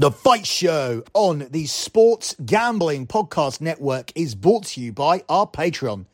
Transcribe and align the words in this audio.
The 0.00 0.12
Fight 0.12 0.46
Show 0.46 1.02
on 1.12 1.48
the 1.50 1.66
Sports 1.66 2.36
Gambling 2.46 3.08
Podcast 3.08 3.60
Network 3.60 4.12
is 4.14 4.36
brought 4.36 4.66
to 4.66 4.80
you 4.80 4.92
by 4.92 5.24
our 5.28 5.44
Patreon. 5.44 6.04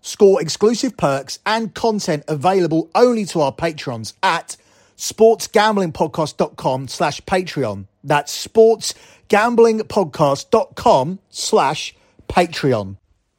Score 0.00 0.40
exclusive 0.40 0.96
perks 0.96 1.40
and 1.44 1.74
content 1.74 2.22
available 2.28 2.88
only 2.94 3.24
to 3.24 3.40
our 3.40 3.50
patrons 3.50 4.14
at 4.22 4.56
sportsgamblingpodcast.com 4.96 6.86
slash 6.86 7.20
Patreon. 7.22 7.88
That's 8.04 8.46
sportsgamblingpodcast.com 8.46 11.18
slash 11.28 11.96
Patreon. 12.28 12.96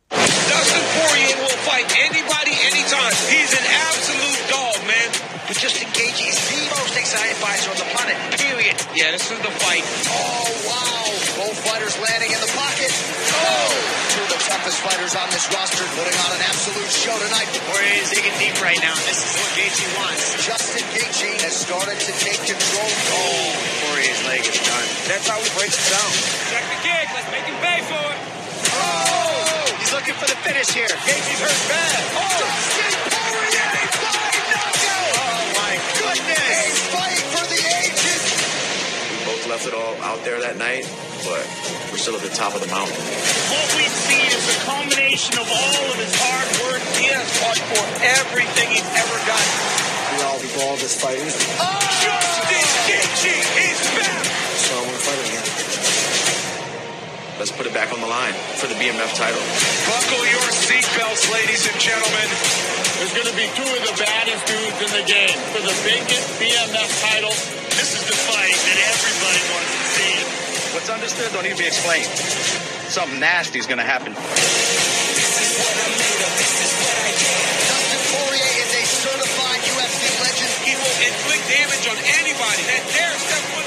Dustin 0.09 0.83
Poirier 0.99 1.37
will 1.37 1.47
fight 1.63 1.89
anybody, 1.97 2.51
anytime. 2.51 3.13
He's 3.31 3.53
an 3.53 3.63
absolute 3.63 4.49
dog, 4.49 4.85
man. 4.85 5.11
But 5.47 5.55
Justin 5.55 5.87
Gaethje 5.87 6.27
is 6.27 6.49
the 6.49 6.57
most 6.75 6.97
exciting 6.97 7.35
fighter 7.35 7.71
on 7.71 7.77
the 7.77 7.85
planet. 7.95 8.42
Period. 8.93 9.09
Yeah, 9.09 9.17
this 9.17 9.25
is 9.25 9.41
the 9.41 9.49
fight. 9.57 9.81
Oh 10.05 10.45
wow! 10.69 11.09
Both 11.41 11.57
fighters 11.65 11.97
landing 11.97 12.29
in 12.29 12.37
the 12.37 12.51
pocket. 12.53 12.93
Oh! 12.93 13.73
Two 14.13 14.21
of 14.21 14.29
the 14.29 14.41
toughest 14.45 14.85
fighters 14.85 15.17
on 15.17 15.25
this 15.33 15.49
roster 15.49 15.81
putting 15.97 16.13
on 16.13 16.31
an 16.37 16.43
absolute 16.45 16.93
show 16.93 17.17
tonight. 17.17 17.49
Poirier 17.73 18.05
is 18.05 18.13
digging 18.13 18.37
deep 18.37 18.53
right 18.61 18.77
now. 18.85 18.93
This 19.09 19.25
is 19.25 19.33
what 19.33 19.49
Gaethje 19.57 19.89
wants. 19.97 20.37
Justin 20.45 20.85
Gaethje 20.93 21.41
has 21.41 21.57
started 21.57 21.97
to 21.97 22.11
take 22.21 22.37
control. 22.45 22.85
Oh, 22.85 23.57
Poirier's 23.89 24.21
leg 24.29 24.45
is 24.45 24.61
done. 24.61 24.87
That's 25.09 25.25
how 25.25 25.41
he 25.41 25.49
breaks 25.57 25.73
it 25.73 25.89
down. 25.89 26.11
Check 26.53 26.65
the 26.69 26.79
kick. 26.85 27.05
Let's 27.17 27.29
make 27.33 27.45
him 27.49 27.57
pay 27.65 27.81
for 27.89 27.97
it. 27.97 28.19
Oh! 28.77 29.73
He's 29.81 29.89
looking 29.89 30.13
for 30.21 30.29
the 30.29 30.37
finish 30.45 30.69
here. 30.69 30.93
Gaethje's 31.01 31.41
hurt 31.41 31.61
bad. 31.65 31.97
Dustin 32.13 32.82
We 39.63 39.71
it 39.71 39.79
all 39.79 39.95
out 40.03 40.19
there 40.27 40.43
that 40.43 40.59
night, 40.59 40.83
but 41.23 41.39
we're 41.87 41.95
still 41.95 42.19
at 42.19 42.23
the 42.25 42.35
top 42.35 42.51
of 42.51 42.59
the 42.59 42.67
mountain. 42.67 42.99
What 43.47 43.63
we've 43.79 43.95
seen 44.11 44.27
is 44.27 44.43
the 44.43 44.59
culmination 44.67 45.39
of 45.39 45.47
all 45.47 45.87
of 45.87 45.97
his 46.03 46.11
hard 46.19 46.51
work. 46.67 46.83
He 46.99 47.07
has 47.07 47.23
fought 47.39 47.63
for 47.71 47.85
everything 48.03 48.75
he's 48.75 48.83
ever 48.83 49.17
got. 49.23 49.45
We 50.11 50.19
all 50.27 50.35
evolved 50.43 50.83
as 50.83 50.99
fighters, 50.99 51.31
Justin 51.31 52.67
Gaethje 52.91 53.35
is 53.39 53.79
back. 53.95 54.27
so 54.59 54.75
I 54.75 54.83
want 54.83 54.99
to 54.99 55.03
fight 55.07 55.21
again. 55.31 55.47
Let's 57.39 57.55
put 57.55 57.63
it 57.63 57.71
back 57.71 57.95
on 57.95 58.03
the 58.03 58.11
line 58.11 58.35
for 58.59 58.67
the 58.67 58.75
BMF 58.75 59.15
title. 59.15 59.39
Buckle 59.87 60.27
your 60.27 60.47
seatbelts, 60.59 61.31
ladies 61.31 61.63
and 61.71 61.79
gentlemen. 61.79 62.27
There's 62.99 63.15
going 63.15 63.31
to 63.31 63.37
be 63.39 63.47
two 63.55 63.63
of 63.63 63.79
the 63.87 63.95
baddest 63.95 64.43
dudes 64.43 64.79
in 64.83 64.91
the 64.91 65.07
game. 65.07 65.39
For 65.55 65.63
the 65.63 65.75
vacant 65.87 66.23
BMF 66.35 66.91
title, 66.99 67.62
this 67.83 67.99
is 67.99 68.07
the 68.07 68.15
fight 68.31 68.55
that 68.55 68.79
everybody 68.95 69.43
wants 69.51 69.67
to 69.75 69.83
see. 69.91 70.15
What's 70.71 70.87
understood 70.87 71.27
don't 71.35 71.43
need 71.43 71.59
to 71.59 71.59
be 71.59 71.67
explained. 71.67 72.07
Something 72.87 73.19
nasty 73.19 73.59
is 73.59 73.67
going 73.67 73.83
to 73.83 73.83
happen. 73.83 74.15
Dustin 74.15 74.39
Poirier 78.07 78.51
is 78.63 78.71
a 78.71 78.83
certified 78.87 79.59
UFC 79.67 79.99
legend. 80.15 80.51
He 80.63 80.79
will 80.79 80.95
inflict 80.95 81.43
damage 81.51 81.83
on 81.91 81.99
anybody 82.23 82.63
that 82.71 82.87
dares 82.87 83.19
step 83.19 83.43
foot 83.51 83.62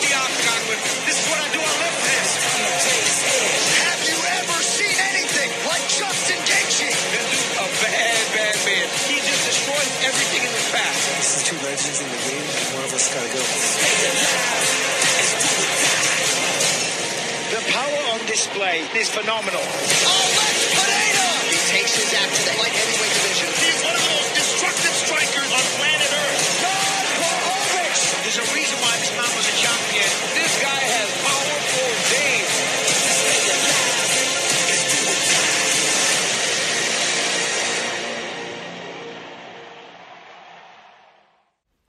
on 18.56 18.64
display 18.64 19.00
is 19.00 19.08
phenomenal. 19.10 19.60
Alex 19.60 20.56
Pereira! 20.72 21.28
He 21.52 21.60
takes 21.76 21.92
his 21.96 22.08
act 22.14 22.32
to 22.36 22.42
the 22.48 22.56
light 22.56 22.72
heavyweight 22.72 23.12
division. 23.12 23.52
He's 23.60 23.84
one 23.84 23.92
of 23.92 24.00
the 24.00 24.10
most 24.16 24.32
destructive 24.32 24.94
strikers 24.96 25.52
on 25.52 25.60
planet 25.76 26.08
Earth. 26.08 26.40
Jan 26.64 27.04
Blachowicz! 27.20 28.16
There's 28.24 28.40
a 28.40 28.46
reason 28.56 28.76
why 28.80 28.96
this 28.96 29.12
man 29.12 29.28
was 29.36 29.44
a 29.44 29.56
champion. 29.60 30.08
This 30.40 30.56
guy 30.62 30.80
has 30.88 31.08
power 31.20 31.60
for 31.68 31.90
days. 32.12 32.52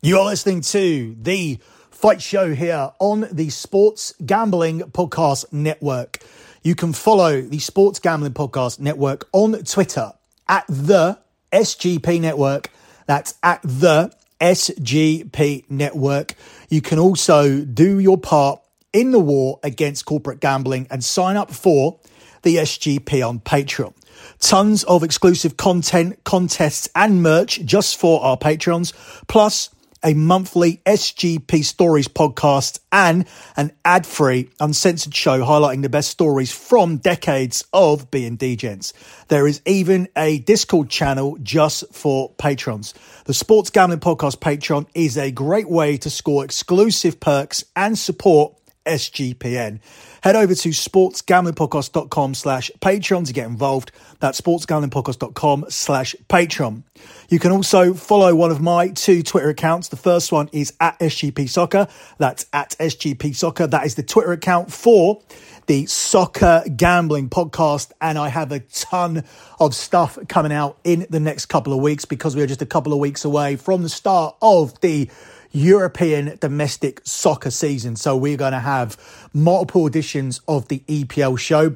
You 0.02 0.20
are 0.20 0.26
listening 0.26 0.62
to 0.62 1.16
the 1.20 1.60
Fight 1.92 2.22
Show 2.22 2.54
here 2.54 2.92
on 3.00 3.28
the 3.32 3.50
Sports 3.50 4.14
Gambling 4.26 4.82
Podcast 4.92 5.52
Network. 5.52 6.20
You 6.64 6.76
can 6.76 6.94
follow 6.94 7.42
the 7.42 7.60
Sports 7.60 8.00
Gambling 8.00 8.34
Podcast 8.34 8.80
Network 8.80 9.28
on 9.32 9.54
Twitter 9.64 10.14
at 10.48 10.66
the 10.68 11.20
SGP 11.52 12.20
Network. 12.20 12.72
That's 13.06 13.36
at 13.44 13.62
the 13.64 14.14
SGP 14.42 15.70
Network. 15.70 16.36
You 16.70 16.82
can 16.82 17.00
also 17.00 17.62
do 17.62 18.00
your 18.00 18.18
part 18.18 18.62
in 18.92 19.12
the 19.12 19.20
war 19.20 19.60
against 19.64 20.06
corporate 20.06 20.40
gambling 20.40 20.88
and 20.90 21.04
sign 21.04 21.38
up 21.38 21.52
for 21.52 22.00
the 22.42 22.58
SGP 22.58 23.28
on 23.28 23.40
Patreon. 23.40 23.94
Tons 24.40 24.84
of 24.86 25.04
exclusive 25.04 25.58
content, 25.58 26.24
contests, 26.24 26.90
and 26.96 27.22
merch 27.22 27.62
just 27.66 27.98
for 27.98 28.22
our 28.24 28.38
patrons, 28.38 28.94
plus 29.28 29.70
a 30.04 30.14
monthly 30.14 30.82
SGP 30.86 31.64
Stories 31.64 32.08
podcast 32.08 32.80
and 32.92 33.26
an 33.56 33.72
ad-free, 33.86 34.50
uncensored 34.60 35.16
show 35.16 35.42
highlighting 35.42 35.82
the 35.82 35.90
best 35.90 36.10
stories 36.10 36.52
from 36.52 36.98
decades 36.98 37.66
of 37.74 38.10
B&D 38.12 38.56
gents. 38.56 38.94
There 39.28 39.48
is 39.48 39.62
even 39.66 40.08
a 40.16 40.40
Discord 40.40 40.90
channel 40.90 41.38
just 41.42 41.84
for 41.94 42.32
patrons. 42.38 42.94
The 43.26 43.34
Sports 43.34 43.70
Gambling 43.70 44.00
Podcast 44.00 44.40
Patreon 44.40 44.88
is 44.94 45.18
a 45.18 45.32
great 45.32 45.70
way 45.70 45.98
to 45.98 46.10
score 46.10 46.44
exclusive 46.44 47.20
perks 47.20 47.64
and 47.76 47.98
support 47.98 48.57
SGPN. 48.88 49.80
Head 50.22 50.36
over 50.36 50.56
to 50.56 50.70
sportsgamblingpodcast.com 50.70 52.34
slash 52.34 52.72
Patreon 52.80 53.28
to 53.28 53.34
get 53.34 53.46
involved. 53.46 53.92
That's 54.20 54.42
sportsgamblingpodcast.com 54.42 55.66
slash 55.70 56.16
Patreon. 56.30 56.84
You 57.30 57.40
can 57.40 57.52
also 57.52 57.94
follow 57.94 58.34
one 58.36 58.52
of 58.52 58.62
my 58.62 58.90
two 58.90 59.22
Twitter 59.22 59.50
accounts. 59.50 59.90
The 59.90 59.96
first 59.98 60.32
one 60.32 60.50
is 60.52 60.74
at 60.80 61.00
SGP 61.00 61.50
Soccer. 61.50 61.88
That's 62.18 62.46
at 62.52 62.72
SGP 62.80 63.36
Soccer. 63.36 63.68
That 63.68 63.86
is 63.86 63.96
the 63.96 64.04
Twitter 64.04 64.32
account 64.32 64.72
for 64.72 65.22
the 65.68 65.86
Soccer 65.86 66.64
Gambling 66.76 67.30
Podcast. 67.30 67.92
And 68.02 68.18
I 68.18 68.30
have 68.30 68.52
a 68.52 68.60
ton 68.60 69.24
of 69.60 69.76
stuff 69.76 70.18
coming 70.28 70.52
out 70.52 70.78
in 70.84 71.06
the 71.10 71.20
next 71.20 71.48
couple 71.48 71.74
of 71.74 71.80
weeks 71.80 72.06
because 72.06 72.36
we 72.36 72.42
are 72.42 72.48
just 72.48 72.62
a 72.62 72.66
couple 72.66 72.94
of 72.94 73.00
weeks 73.00 73.26
away 73.26 73.56
from 73.56 73.84
the 73.84 73.90
start 73.90 74.36
of 74.42 74.80
the 74.82 75.10
European 75.52 76.38
domestic 76.40 77.02
soccer 77.04 77.52
season. 77.52 77.96
So 77.96 78.16
we're 78.16 78.38
going 78.38 78.54
to 78.54 78.60
have 78.60 78.98
multiple 79.34 79.88
editions 79.88 80.42
of 80.48 80.68
the 80.68 80.80
EPL 80.88 81.38
show. 81.40 81.76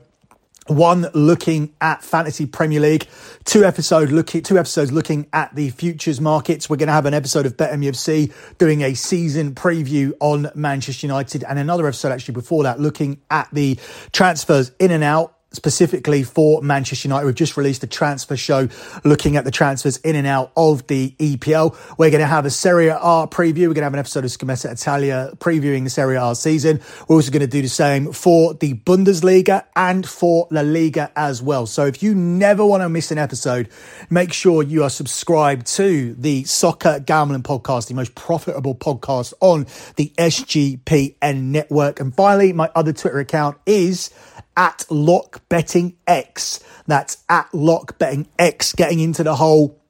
One 0.67 1.07
looking 1.13 1.73
at 1.81 2.03
fantasy 2.03 2.45
Premier 2.45 2.79
League, 2.79 3.07
two 3.45 3.65
episode 3.65 4.11
looking 4.11 4.43
two 4.43 4.59
episodes 4.59 4.91
looking 4.91 5.27
at 5.33 5.53
the 5.55 5.71
futures 5.71 6.21
markets. 6.21 6.69
We're 6.69 6.77
going 6.77 6.87
to 6.87 6.93
have 6.93 7.07
an 7.07 7.15
episode 7.15 7.47
of 7.47 7.57
BetMUFC 7.57 8.31
doing 8.59 8.81
a 8.81 8.93
season 8.93 9.55
preview 9.55 10.13
on 10.19 10.51
Manchester 10.53 11.07
United, 11.07 11.43
and 11.43 11.57
another 11.57 11.87
episode 11.87 12.11
actually 12.11 12.35
before 12.35 12.63
that 12.63 12.79
looking 12.79 13.21
at 13.31 13.49
the 13.51 13.79
transfers 14.11 14.71
in 14.79 14.91
and 14.91 15.03
out 15.03 15.35
specifically 15.53 16.23
for 16.23 16.61
Manchester 16.61 17.07
United. 17.07 17.25
We've 17.25 17.35
just 17.35 17.57
released 17.57 17.83
a 17.83 17.87
transfer 17.87 18.37
show 18.37 18.69
looking 19.03 19.35
at 19.35 19.43
the 19.43 19.51
transfers 19.51 19.97
in 19.97 20.15
and 20.15 20.25
out 20.25 20.51
of 20.55 20.87
the 20.87 21.13
EPL. 21.19 21.75
We're 21.97 22.09
going 22.09 22.21
to 22.21 22.27
have 22.27 22.45
a 22.45 22.49
Serie 22.49 22.87
A 22.87 22.95
preview. 23.29 23.67
We're 23.67 23.73
going 23.73 23.81
to 23.81 23.83
have 23.83 23.93
an 23.93 23.99
episode 23.99 24.23
of 24.23 24.31
Scommessa 24.31 24.71
Italia 24.71 25.31
previewing 25.37 25.83
the 25.83 25.89
Serie 25.89 26.15
A 26.15 26.35
season. 26.35 26.79
We're 27.07 27.17
also 27.17 27.31
going 27.31 27.41
to 27.41 27.47
do 27.47 27.61
the 27.61 27.69
same 27.69 28.13
for 28.13 28.53
the 28.53 28.75
Bundesliga 28.75 29.65
and 29.75 30.07
for 30.07 30.47
La 30.51 30.61
Liga 30.61 31.11
as 31.15 31.41
well. 31.41 31.65
So 31.65 31.85
if 31.85 32.01
you 32.01 32.15
never 32.15 32.65
want 32.65 32.81
to 32.81 32.89
miss 32.89 33.11
an 33.11 33.17
episode, 33.17 33.69
make 34.09 34.31
sure 34.31 34.63
you 34.63 34.83
are 34.83 34.89
subscribed 34.89 35.67
to 35.67 36.13
the 36.15 36.45
Soccer 36.45 36.99
Gambling 36.99 37.43
Podcast, 37.43 37.87
the 37.87 37.93
most 37.93 38.15
profitable 38.15 38.75
podcast 38.75 39.33
on 39.41 39.65
the 39.97 40.13
SGPN 40.17 41.41
network. 41.43 41.99
And 41.99 42.15
finally, 42.15 42.53
my 42.53 42.69
other 42.73 42.93
Twitter 42.93 43.19
account 43.19 43.57
is 43.65 44.11
at 44.55 44.85
Lock 44.89 45.47
Betting 45.49 45.97
X. 46.07 46.63
That's 46.87 47.23
at 47.29 47.53
Lock 47.53 47.97
Betting 47.97 48.27
X, 48.37 48.73
getting 48.73 48.99
into 48.99 49.23
the 49.23 49.35
whole 49.35 49.81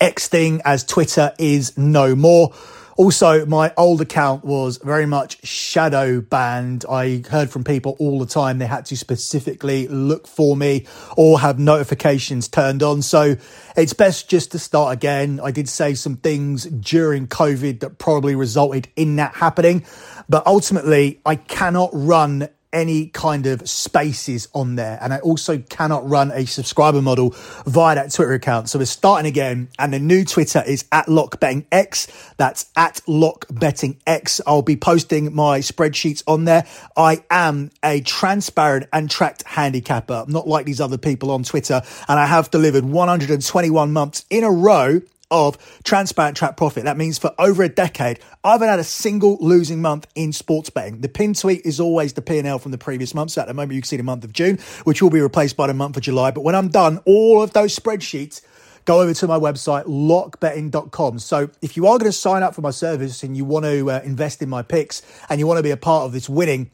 X 0.00 0.28
thing 0.28 0.60
as 0.64 0.84
Twitter 0.84 1.32
is 1.38 1.76
no 1.78 2.14
more. 2.14 2.52
Also, 2.96 3.44
my 3.46 3.72
old 3.76 4.00
account 4.00 4.44
was 4.44 4.78
very 4.78 5.06
much 5.06 5.44
shadow 5.44 6.20
banned. 6.20 6.84
I 6.88 7.24
heard 7.28 7.50
from 7.50 7.64
people 7.64 7.96
all 7.98 8.20
the 8.20 8.26
time 8.26 8.58
they 8.58 8.66
had 8.66 8.86
to 8.86 8.96
specifically 8.96 9.88
look 9.88 10.28
for 10.28 10.56
me 10.56 10.86
or 11.16 11.40
have 11.40 11.58
notifications 11.58 12.46
turned 12.46 12.84
on. 12.84 13.02
So 13.02 13.34
it's 13.76 13.92
best 13.94 14.30
just 14.30 14.52
to 14.52 14.60
start 14.60 14.92
again. 14.92 15.40
I 15.42 15.50
did 15.50 15.68
say 15.68 15.94
some 15.94 16.16
things 16.16 16.66
during 16.66 17.26
COVID 17.26 17.80
that 17.80 17.98
probably 17.98 18.36
resulted 18.36 18.86
in 18.94 19.16
that 19.16 19.34
happening, 19.34 19.84
but 20.28 20.46
ultimately, 20.46 21.20
I 21.26 21.34
cannot 21.34 21.90
run 21.92 22.48
any 22.74 23.06
kind 23.06 23.46
of 23.46 23.66
spaces 23.68 24.48
on 24.52 24.74
there. 24.74 24.98
And 25.00 25.14
I 25.14 25.20
also 25.20 25.58
cannot 25.58 26.06
run 26.08 26.30
a 26.32 26.44
subscriber 26.44 27.00
model 27.00 27.34
via 27.64 27.94
that 27.94 28.12
Twitter 28.12 28.34
account. 28.34 28.68
So 28.68 28.78
we're 28.78 28.84
starting 28.84 29.26
again. 29.26 29.68
And 29.78 29.94
the 29.94 29.98
new 29.98 30.24
Twitter 30.24 30.62
is 30.66 30.84
at 30.92 31.06
LockBettingX. 31.06 32.34
That's 32.36 32.66
at 32.76 33.00
LockBettingX. 33.06 34.40
I'll 34.46 34.62
be 34.62 34.76
posting 34.76 35.34
my 35.34 35.60
spreadsheets 35.60 36.22
on 36.26 36.44
there. 36.44 36.66
I 36.96 37.24
am 37.30 37.70
a 37.82 38.00
transparent 38.00 38.88
and 38.92 39.08
tracked 39.08 39.44
handicapper, 39.44 40.24
not 40.28 40.48
like 40.48 40.66
these 40.66 40.80
other 40.80 40.98
people 40.98 41.30
on 41.30 41.44
Twitter. 41.44 41.82
And 42.08 42.18
I 42.18 42.26
have 42.26 42.50
delivered 42.50 42.84
121 42.84 43.92
months 43.92 44.26
in 44.28 44.44
a 44.44 44.50
row 44.50 45.00
of 45.34 45.58
transparent 45.82 46.36
track 46.36 46.56
profit. 46.56 46.84
That 46.84 46.96
means 46.96 47.18
for 47.18 47.34
over 47.38 47.62
a 47.62 47.68
decade, 47.68 48.20
I 48.42 48.52
haven't 48.52 48.68
had 48.68 48.78
a 48.78 48.84
single 48.84 49.36
losing 49.40 49.82
month 49.82 50.06
in 50.14 50.32
sports 50.32 50.70
betting. 50.70 51.00
The 51.00 51.08
pin 51.08 51.34
tweet 51.34 51.62
is 51.64 51.80
always 51.80 52.12
the 52.12 52.22
P&L 52.22 52.58
from 52.58 52.72
the 52.72 52.78
previous 52.78 53.14
month. 53.14 53.32
So 53.32 53.42
at 53.42 53.48
the 53.48 53.54
moment, 53.54 53.72
you 53.72 53.82
can 53.82 53.88
see 53.88 53.96
the 53.96 54.02
month 54.02 54.24
of 54.24 54.32
June, 54.32 54.58
which 54.84 55.02
will 55.02 55.10
be 55.10 55.20
replaced 55.20 55.56
by 55.56 55.66
the 55.66 55.74
month 55.74 55.96
of 55.96 56.02
July. 56.02 56.30
But 56.30 56.42
when 56.42 56.54
I'm 56.54 56.68
done, 56.68 57.00
all 57.04 57.42
of 57.42 57.52
those 57.52 57.76
spreadsheets 57.76 58.42
go 58.84 59.00
over 59.00 59.14
to 59.14 59.26
my 59.26 59.38
website, 59.38 59.84
lockbetting.com. 59.86 61.18
So 61.18 61.50
if 61.62 61.76
you 61.76 61.86
are 61.86 61.98
going 61.98 62.10
to 62.10 62.12
sign 62.12 62.42
up 62.42 62.54
for 62.54 62.60
my 62.60 62.70
service 62.70 63.22
and 63.22 63.36
you 63.36 63.44
want 63.44 63.64
to 63.64 63.90
uh, 63.90 64.00
invest 64.04 64.42
in 64.42 64.48
my 64.48 64.62
picks 64.62 65.02
and 65.28 65.40
you 65.40 65.46
want 65.46 65.58
to 65.58 65.62
be 65.62 65.70
a 65.70 65.76
part 65.76 66.04
of 66.04 66.12
this 66.12 66.28
winning, 66.28 66.70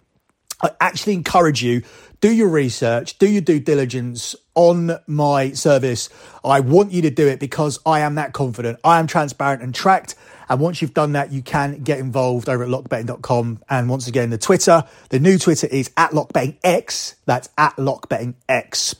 I 0.62 0.70
actually 0.80 1.14
encourage 1.14 1.62
you 1.62 1.82
do 2.20 2.30
your 2.30 2.48
research, 2.48 3.18
do 3.18 3.28
your 3.28 3.40
due 3.40 3.60
diligence 3.60 4.36
on 4.54 4.98
my 5.06 5.52
service. 5.52 6.10
I 6.44 6.60
want 6.60 6.92
you 6.92 7.02
to 7.02 7.10
do 7.10 7.26
it 7.26 7.40
because 7.40 7.78
I 7.86 8.00
am 8.00 8.16
that 8.16 8.34
confident. 8.34 8.78
I 8.84 8.98
am 8.98 9.06
transparent 9.06 9.62
and 9.62 9.74
tracked. 9.74 10.16
And 10.48 10.60
once 10.60 10.82
you've 10.82 10.94
done 10.94 11.12
that, 11.12 11.32
you 11.32 11.42
can 11.42 11.82
get 11.82 11.98
involved 11.98 12.48
over 12.48 12.64
at 12.64 12.68
lockbetting.com. 12.68 13.62
And 13.70 13.88
once 13.88 14.06
again, 14.06 14.30
the 14.30 14.38
Twitter, 14.38 14.84
the 15.08 15.18
new 15.18 15.38
Twitter 15.38 15.66
is 15.66 15.90
at 15.96 16.10
lockbettingx. 16.10 17.14
That's 17.24 17.48
at 17.56 17.76
lockbettingx. 17.76 18.96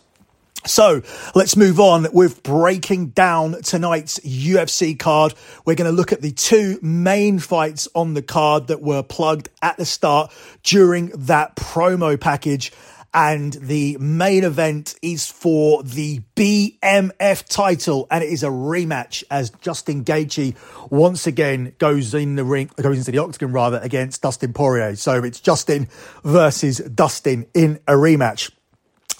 So 0.67 1.03
let's 1.35 1.57
move 1.57 1.81
on 1.81 2.07
with 2.13 2.43
breaking 2.43 3.09
down 3.09 3.63
tonight's 3.63 4.19
UFC 4.21 4.99
card. 4.99 5.35
We're 5.65 5.75
going 5.75 5.91
to 5.91 5.97
look 5.97 6.13
at 6.13 6.21
the 6.21 6.33
two 6.33 6.79
main 6.83 7.39
fights 7.39 7.89
on 7.95 8.15
the 8.15 8.23
card 8.23 8.67
that 8.67 8.83
were 8.83 9.03
plugged 9.03 9.49
at 9.63 9.79
the 9.79 9.87
start 9.87 10.33
during 10.63 11.09
that 11.09 11.57
promo 11.57 12.21
package. 12.21 12.73
And 13.13 13.55
the 13.55 13.97
main 13.99 14.45
event 14.45 14.95
is 15.03 15.27
for 15.27 15.83
the 15.83 16.21
BMF 16.37 17.49
title, 17.49 18.07
and 18.09 18.23
it 18.23 18.31
is 18.31 18.45
a 18.45 18.49
rematch 18.49 19.25
as 19.31 19.51
Justin 19.51 20.05
Gaethje 20.05 20.55
once 20.91 21.27
again 21.27 21.75
goes 21.79 22.15
in 22.15 22.37
the 22.37 22.45
ring, 22.45 22.71
goes 22.77 22.99
into 22.99 23.11
the 23.11 23.19
octagon 23.19 23.51
rather 23.51 23.79
against 23.79 24.23
Dustin 24.23 24.53
Poirier. 24.53 24.95
So 24.95 25.25
it's 25.25 25.41
Justin 25.41 25.89
versus 26.23 26.79
Dustin 26.79 27.47
in 27.53 27.81
a 27.89 27.95
rematch. 27.95 28.53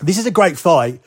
This 0.01 0.19
is 0.19 0.27
a 0.27 0.31
great 0.31 0.57
fight 0.57 1.01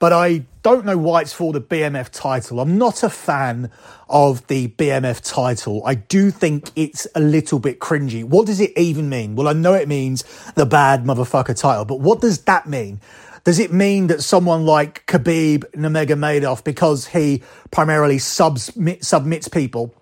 but 0.00 0.14
I 0.14 0.46
don't 0.62 0.86
know 0.86 0.96
why 0.98 1.20
it's 1.20 1.32
for 1.32 1.52
the 1.52 1.60
BMF 1.60 2.08
title. 2.10 2.58
I'm 2.58 2.78
not 2.78 3.02
a 3.02 3.10
fan 3.10 3.70
of 4.08 4.44
the 4.48 4.68
BMF 4.68 5.20
title. 5.22 5.82
I 5.84 5.94
do 5.94 6.30
think 6.30 6.70
it's 6.74 7.06
a 7.14 7.20
little 7.20 7.58
bit 7.58 7.78
cringy. 7.78 8.24
What 8.24 8.46
does 8.46 8.60
it 8.60 8.72
even 8.76 9.10
mean? 9.10 9.36
Well, 9.36 9.46
I 9.46 9.52
know 9.52 9.74
it 9.74 9.88
means 9.88 10.24
the 10.54 10.64
bad 10.66 11.04
motherfucker 11.04 11.56
title, 11.56 11.84
but 11.84 12.00
what 12.00 12.22
does 12.22 12.42
that 12.44 12.66
mean? 12.66 13.00
Does 13.44 13.58
it 13.58 13.72
mean 13.72 14.06
that 14.06 14.22
someone 14.22 14.64
like 14.64 15.06
Khabib 15.06 15.64
Nurmagomedov, 15.72 16.64
because 16.64 17.08
he 17.08 17.42
primarily 17.70 18.18
submit, 18.18 19.04
submits 19.04 19.48
people, 19.48 19.94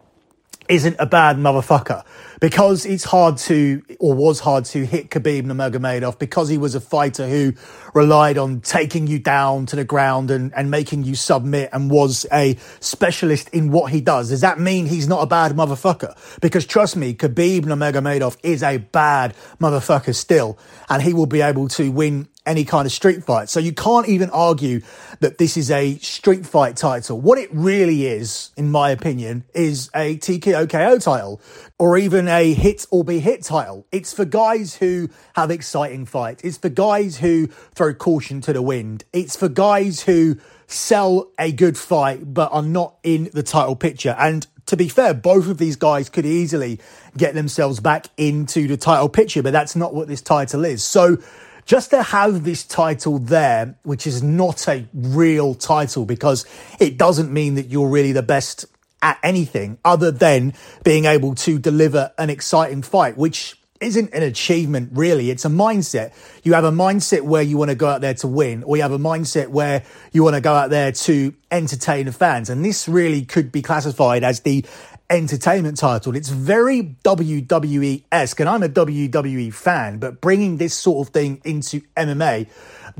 isn't 0.69 0.97
a 0.99 1.07
bad 1.07 1.37
motherfucker 1.37 2.05
because 2.41 2.87
it's 2.87 3.05
hard 3.05 3.37
to 3.37 3.83
or 3.99 4.15
was 4.15 4.41
hard 4.41 4.65
to 4.67 4.85
hit 4.85 5.11
Khabib 5.11 5.43
Nurmagomedov 5.43 6.19
because 6.19 6.49
he 6.49 6.59
was 6.59 6.75
a 6.75 6.81
fighter 6.81 7.27
who 7.29 7.55
relied 7.95 8.39
on 8.39 8.61
taking 8.61 9.07
you 9.07 9.19
down 9.19 9.67
to 9.67 9.77
the 9.77 9.85
ground 9.85 10.31
and, 10.31 10.55
and 10.55 10.71
making 10.71 11.05
you 11.05 11.15
submit 11.15 11.71
and 11.73 11.91
was 11.91 12.27
a 12.33 12.57
specialist 12.81 13.49
in 13.51 13.71
what 13.71 13.91
he 13.91 14.01
does. 14.01 14.29
Does 14.29 14.43
that 14.43 14.61
mean 14.61 14.87
he's 14.87 15.09
not 15.09 15.23
a 15.23 15.27
bad 15.27 15.53
motherfucker? 15.53 16.17
Because 16.41 16.67
trust 16.67 16.97
me, 16.97 17.15
Khabib 17.15 17.63
Nurmagomedov 17.63 18.37
is 18.43 18.63
a 18.63 18.77
bad 18.79 19.35
motherfucker 19.61 20.15
still 20.15 20.59
and 20.89 21.03
he 21.03 21.13
will 21.13 21.27
be 21.27 21.41
able 21.41 21.69
to 21.69 21.91
win 21.91 22.29
any 22.49 22.65
kind 22.65 22.87
of 22.87 22.93
street 22.93 23.23
fight. 23.25 23.49
So 23.49 23.61
you 23.61 23.73
can't 23.73 24.09
even 24.09 24.31
argue 24.31 24.81
that 25.21 25.39
this 25.39 25.57
is 25.57 25.71
a 25.71 25.97
street 25.99 26.47
fight 26.47 26.77
title. 26.77 27.21
What 27.21 27.39
it 27.39 27.49
really 27.53 28.07
is, 28.07 28.51
in 28.57 28.71
my 28.71 28.91
opinion, 28.91 29.45
is 29.55 29.91
a 29.95 30.17
TKO 30.19 30.69
KO 30.69 30.99
title 30.99 31.41
or 31.79 31.97
even 31.97 32.29
a 32.29 32.53
hit 32.53 32.87
or 32.91 33.05
be 33.05 33.21
hit 33.21 33.43
title. 33.43 33.87
It's 33.93 34.13
for 34.13 34.25
guys 34.25 34.77
who 34.77 35.09
have 35.35 35.51
exciting 35.51 36.07
fights. 36.07 36.43
It's 36.45 36.59
for 36.59 36.69
guys 36.69 37.19
who 37.19 37.49
throw 37.75 37.95
caution 37.95 38.41
to 38.43 38.53
the 38.53 38.63
wind. 38.63 39.05
It's 39.13 39.37
for 39.37 39.49
guys 39.49 40.03
who 40.03 40.37
sell 40.67 41.31
a 41.39 41.51
good 41.51 41.79
fight 41.79 42.35
but 42.35 42.53
are 42.53 42.63
not 42.63 42.97
in 43.03 43.31
the 43.33 43.43
title 43.43 43.77
picture. 43.77 44.15
And 44.19 44.47
to 44.67 44.77
be 44.77 44.89
fair, 44.89 45.15
both 45.15 45.49
of 45.49 45.57
these 45.59 45.77
guys 45.77 46.11
could 46.11 46.27
easily 46.27 46.79
get 47.17 47.35
themselves 47.35 47.81
back 47.81 48.09
into 48.19 48.69
the 48.69 48.77
title 48.77 49.09
picture, 49.09 49.43
but 49.43 49.53
that's 49.53 49.75
not 49.75 49.95
what 49.95 50.09
this 50.09 50.21
title 50.21 50.65
is. 50.65 50.85
So 50.85 51.17
just 51.69 51.91
to 51.91 52.03
have 52.03 52.45
this 52.45 52.65
title 52.65 53.19
there, 53.19 53.77
which 53.83 54.07
is 54.07 54.23
not 54.23 54.67
a 54.69 54.89
real 54.95 55.55
title 55.55 56.07
because 56.07 56.47
it 56.81 56.97
doesn't 56.97 57.31
mean 57.31 57.57
that 57.57 57.67
you're 57.67 57.91
really 57.91 58.13
the 58.13 58.23
best 58.23 58.65
at 59.03 59.19
anything 59.23 59.77
other 59.85 60.11
than 60.11 60.55
being 60.83 61.05
able 61.05 61.35
to 61.35 61.59
deliver 61.59 62.11
an 62.17 62.31
exciting 62.31 62.81
fight, 62.81 63.19
which 63.19 63.55
isn't 63.83 64.13
an 64.15 64.23
achievement 64.23 64.91
really. 64.95 65.31
It's 65.31 65.45
a 65.45 65.51
mindset. 65.51 66.13
You 66.43 66.55
have 66.55 66.65
a 66.65 66.73
mindset 66.73 67.21
where 67.21 67.43
you 67.43 67.59
want 67.59 67.69
to 67.71 67.77
go 67.77 67.87
out 67.87 68.01
there 68.01 68.15
to 68.15 68.27
win, 68.29 68.63
or 68.63 68.79
you 68.79 68.83
have 68.83 68.93
a 68.93 68.99
mindset 68.99 69.49
where 69.49 69.85
you 70.11 70.25
want 70.25 70.37
to 70.37 70.41
go 70.41 70.55
out 70.55 70.71
there 70.71 70.91
to 70.91 71.35
entertain 71.51 72.07
the 72.07 72.13
fans. 72.13 72.49
And 72.49 72.65
this 72.65 72.89
really 72.89 73.27
could 73.27 73.53
be 73.53 73.61
classified 73.61 74.25
as 74.25 74.41
the 74.41 74.65
entertainment 75.11 75.79
title. 75.79 76.15
It's 76.15 76.29
very 76.29 76.97
WWE 77.05 78.05
esque, 78.13 78.41
and 78.41 78.49
I'm 78.49 78.63
a 78.63 78.69
WWE 78.69 79.53
fan, 79.53 79.99
but 79.99 80.21
bringing 80.21 80.59
this 80.59 80.75
sort 80.75 81.07
of 81.07 81.13
thing 81.13 81.41
into 81.45 81.81
MMA 81.97 82.49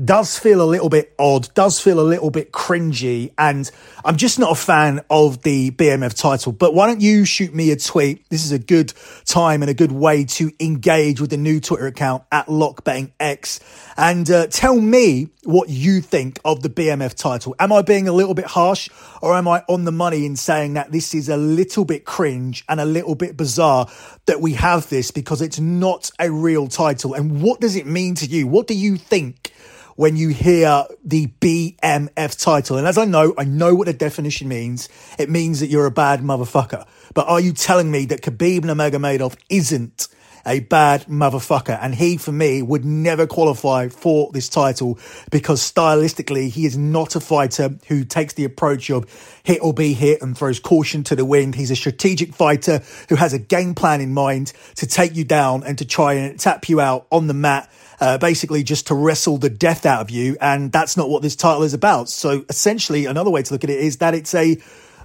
does 0.03 0.37
feel 0.37 0.61
a 0.61 0.65
little 0.65 0.89
bit 0.89 1.13
odd, 1.19 1.53
does 1.53 1.79
feel 1.79 1.99
a 1.99 2.01
little 2.01 2.31
bit 2.31 2.51
cringy, 2.51 3.31
and 3.37 3.69
I'm 4.03 4.15
just 4.15 4.39
not 4.39 4.51
a 4.51 4.55
fan 4.55 5.01
of 5.09 5.43
the 5.43 5.71
BMF 5.71 6.19
title. 6.19 6.51
But 6.51 6.73
why 6.73 6.87
don't 6.87 7.01
you 7.01 7.25
shoot 7.25 7.53
me 7.53 7.71
a 7.71 7.75
tweet? 7.75 8.27
This 8.29 8.45
is 8.45 8.51
a 8.51 8.59
good 8.59 8.93
time 9.25 9.61
and 9.61 9.69
a 9.69 9.73
good 9.73 9.91
way 9.91 10.25
to 10.25 10.51
engage 10.59 11.19
with 11.19 11.29
the 11.29 11.37
new 11.37 11.59
Twitter 11.59 11.87
account 11.87 12.23
at 12.31 12.47
LockBettingX 12.47 13.59
and 13.97 14.29
uh, 14.31 14.47
tell 14.47 14.79
me 14.79 15.29
what 15.43 15.69
you 15.69 16.01
think 16.01 16.39
of 16.45 16.61
the 16.61 16.69
BMF 16.69 17.13
title. 17.15 17.55
Am 17.59 17.71
I 17.73 17.81
being 17.81 18.07
a 18.07 18.13
little 18.13 18.33
bit 18.33 18.45
harsh 18.45 18.89
or 19.21 19.35
am 19.35 19.47
I 19.47 19.63
on 19.67 19.83
the 19.85 19.91
money 19.91 20.25
in 20.25 20.35
saying 20.35 20.75
that 20.75 20.91
this 20.91 21.13
is 21.13 21.27
a 21.27 21.37
little 21.37 21.85
bit 21.85 22.05
cringe 22.05 22.63
and 22.69 22.79
a 22.79 22.85
little 22.85 23.15
bit 23.15 23.35
bizarre 23.35 23.87
that 24.25 24.39
we 24.39 24.53
have 24.53 24.89
this 24.89 25.11
because 25.11 25.41
it's 25.41 25.59
not 25.59 26.11
a 26.19 26.31
real 26.31 26.67
title? 26.67 27.13
And 27.13 27.41
what 27.41 27.59
does 27.59 27.75
it 27.75 27.85
mean 27.85 28.15
to 28.15 28.25
you? 28.25 28.47
What 28.47 28.67
do 28.67 28.73
you 28.73 28.97
think? 28.97 29.51
When 29.99 30.15
you 30.15 30.29
hear 30.29 30.85
the 31.03 31.27
BMF 31.41 32.41
title. 32.41 32.77
And 32.77 32.87
as 32.87 32.97
I 32.97 33.03
know, 33.03 33.33
I 33.37 33.43
know 33.43 33.75
what 33.75 33.87
the 33.87 33.91
definition 33.91 34.47
means. 34.47 34.87
It 35.17 35.29
means 35.29 35.59
that 35.59 35.67
you're 35.67 35.87
a 35.87 35.91
bad 35.91 36.21
motherfucker. 36.21 36.87
But 37.13 37.27
are 37.27 37.41
you 37.41 37.51
telling 37.51 37.91
me 37.91 38.05
that 38.05 38.21
Khabib 38.21 38.61
Nurmagomedov 38.61 39.35
isn't 39.49 40.07
a 40.45 40.61
bad 40.61 41.05
motherfucker. 41.05 41.77
And 41.81 41.93
he, 41.93 42.17
for 42.17 42.31
me, 42.31 42.61
would 42.61 42.85
never 42.85 43.27
qualify 43.27 43.89
for 43.89 44.31
this 44.31 44.49
title 44.49 44.97
because 45.31 45.61
stylistically, 45.61 46.49
he 46.49 46.65
is 46.65 46.77
not 46.77 47.15
a 47.15 47.19
fighter 47.19 47.75
who 47.87 48.03
takes 48.03 48.33
the 48.33 48.45
approach 48.45 48.89
of 48.89 49.05
hit 49.43 49.61
or 49.61 49.73
be 49.73 49.93
hit 49.93 50.21
and 50.21 50.37
throws 50.37 50.59
caution 50.59 51.03
to 51.05 51.15
the 51.15 51.25
wind. 51.25 51.55
He's 51.55 51.71
a 51.71 51.75
strategic 51.75 52.33
fighter 52.33 52.81
who 53.09 53.15
has 53.15 53.33
a 53.33 53.39
game 53.39 53.75
plan 53.75 54.01
in 54.01 54.13
mind 54.13 54.53
to 54.77 54.87
take 54.87 55.15
you 55.15 55.23
down 55.23 55.63
and 55.63 55.77
to 55.77 55.85
try 55.85 56.13
and 56.13 56.39
tap 56.39 56.69
you 56.69 56.79
out 56.79 57.05
on 57.11 57.27
the 57.27 57.33
mat. 57.33 57.69
Uh, 58.01 58.17
basically 58.17 58.63
just 58.63 58.87
to 58.87 58.95
wrestle 58.95 59.37
the 59.37 59.49
death 59.49 59.85
out 59.85 59.99
of 59.99 60.09
you. 60.09 60.37
And 60.39 60.71
that's 60.71 60.95
not 60.95 61.09
what 61.09 61.21
this 61.21 61.35
title 61.35 61.63
is 61.63 61.73
about. 61.73 62.07
So 62.07 62.45
essentially, 62.47 63.05
another 63.05 63.29
way 63.29 63.43
to 63.43 63.53
look 63.53 63.65
at 63.65 63.69
it 63.69 63.79
is 63.79 63.97
that 63.97 64.13
it's 64.13 64.33
a 64.33 64.57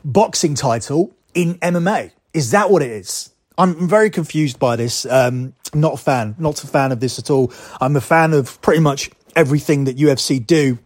boxing 0.04 0.54
title 0.54 1.12
in 1.34 1.54
MMA. 1.54 2.12
Is 2.32 2.52
that 2.52 2.70
what 2.70 2.82
it 2.82 2.90
is? 2.90 3.30
I'm 3.56 3.88
very 3.88 4.10
confused 4.10 4.58
by 4.58 4.76
this. 4.76 5.06
Um, 5.06 5.54
not 5.72 5.94
a 5.94 5.96
fan, 5.96 6.34
not 6.38 6.62
a 6.62 6.66
fan 6.66 6.92
of 6.92 7.00
this 7.00 7.18
at 7.18 7.30
all. 7.30 7.52
I'm 7.80 7.96
a 7.96 8.00
fan 8.00 8.32
of 8.32 8.60
pretty 8.60 8.80
much 8.80 9.10
everything 9.36 9.84
that 9.84 9.96
UFC 9.96 10.44
do. 10.44 10.78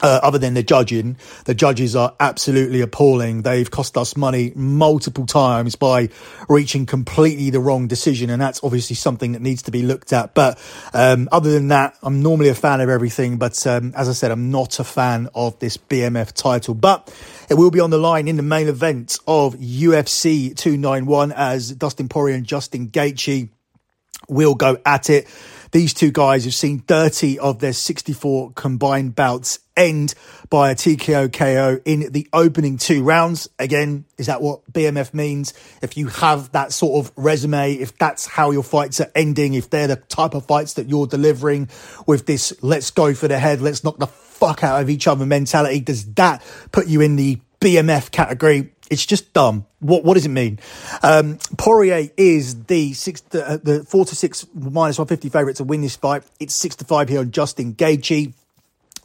Uh, 0.00 0.20
other 0.22 0.38
than 0.38 0.54
the 0.54 0.62
judging, 0.62 1.16
the 1.44 1.54
judges 1.54 1.94
are 1.94 2.14
absolutely 2.18 2.80
appalling. 2.80 3.42
They've 3.42 3.70
cost 3.70 3.96
us 3.96 4.16
money 4.16 4.52
multiple 4.54 5.26
times 5.26 5.76
by 5.76 6.08
reaching 6.48 6.86
completely 6.86 7.50
the 7.50 7.60
wrong 7.60 7.86
decision, 7.86 8.28
and 8.28 8.42
that's 8.42 8.62
obviously 8.62 8.96
something 8.96 9.32
that 9.32 9.42
needs 9.42 9.62
to 9.62 9.70
be 9.70 9.82
looked 9.82 10.12
at. 10.12 10.34
But 10.34 10.58
um, 10.92 11.28
other 11.32 11.52
than 11.52 11.68
that, 11.68 11.96
I'm 12.02 12.22
normally 12.22 12.48
a 12.48 12.54
fan 12.54 12.80
of 12.80 12.88
everything. 12.88 13.38
But 13.38 13.66
um, 13.66 13.92
as 13.96 14.08
I 14.08 14.12
said, 14.12 14.30
I'm 14.30 14.50
not 14.50 14.80
a 14.80 14.84
fan 14.84 15.28
of 15.34 15.58
this 15.60 15.76
BMF 15.76 16.32
title. 16.32 16.74
But 16.74 17.12
it 17.48 17.54
will 17.54 17.70
be 17.70 17.80
on 17.80 17.90
the 17.90 17.98
line 17.98 18.28
in 18.28 18.36
the 18.36 18.42
main 18.42 18.68
event 18.68 19.18
of 19.26 19.54
UFC 19.54 20.54
291 20.56 21.32
as 21.32 21.70
Dustin 21.72 22.08
Poirier 22.08 22.34
and 22.34 22.44
Justin 22.44 22.88
Gaethje 22.88 23.48
will 24.28 24.54
go 24.54 24.78
at 24.84 25.10
it. 25.10 25.26
These 25.72 25.94
two 25.94 26.10
guys 26.10 26.44
have 26.44 26.54
seen 26.54 26.80
30 26.80 27.38
of 27.38 27.58
their 27.58 27.72
64 27.72 28.52
combined 28.52 29.14
bouts 29.14 29.58
end 29.76 30.14
by 30.48 30.70
a 30.70 30.74
TKO 30.74 31.32
KO 31.32 31.80
in 31.84 32.12
the 32.12 32.28
opening 32.32 32.78
two 32.78 33.02
rounds. 33.02 33.48
Again, 33.58 34.04
is 34.16 34.26
that 34.26 34.40
what 34.40 34.70
BMF 34.72 35.12
means? 35.12 35.52
If 35.82 35.96
you 35.96 36.08
have 36.08 36.52
that 36.52 36.72
sort 36.72 37.04
of 37.04 37.12
resume, 37.16 37.74
if 37.74 37.96
that's 37.98 38.26
how 38.26 38.50
your 38.50 38.62
fights 38.62 39.00
are 39.00 39.10
ending, 39.14 39.54
if 39.54 39.70
they're 39.70 39.88
the 39.88 39.96
type 39.96 40.34
of 40.34 40.46
fights 40.46 40.74
that 40.74 40.88
you're 40.88 41.06
delivering 41.06 41.68
with 42.06 42.26
this 42.26 42.52
let's 42.62 42.90
go 42.90 43.14
for 43.14 43.28
the 43.28 43.38
head, 43.38 43.60
let's 43.60 43.84
knock 43.84 43.98
the 43.98 44.06
fuck 44.06 44.62
out 44.62 44.82
of 44.82 44.90
each 44.90 45.06
other 45.06 45.26
mentality, 45.26 45.80
does 45.80 46.04
that 46.14 46.42
put 46.72 46.86
you 46.86 47.00
in 47.00 47.16
the 47.16 47.40
BMF 47.60 48.10
category? 48.10 48.72
It's 48.90 49.04
just 49.04 49.32
dumb. 49.32 49.66
What 49.80 50.04
what 50.04 50.14
does 50.14 50.26
it 50.26 50.30
mean? 50.30 50.60
Um, 51.02 51.38
Poirier 51.58 52.08
is 52.16 52.64
the 52.64 52.92
six, 52.92 53.20
the, 53.22 53.48
uh, 53.48 53.56
the 53.56 53.84
four 53.84 54.04
to 54.04 54.14
six 54.14 54.46
minus 54.54 54.98
one 54.98 55.08
fifty 55.08 55.28
favorite 55.28 55.56
to 55.56 55.64
win 55.64 55.80
this 55.80 55.96
fight. 55.96 56.22
It's 56.38 56.54
six 56.54 56.76
to 56.76 56.84
five 56.84 57.08
here 57.08 57.20
on 57.20 57.30
Justin 57.30 57.74
Gaethje. 57.74 58.32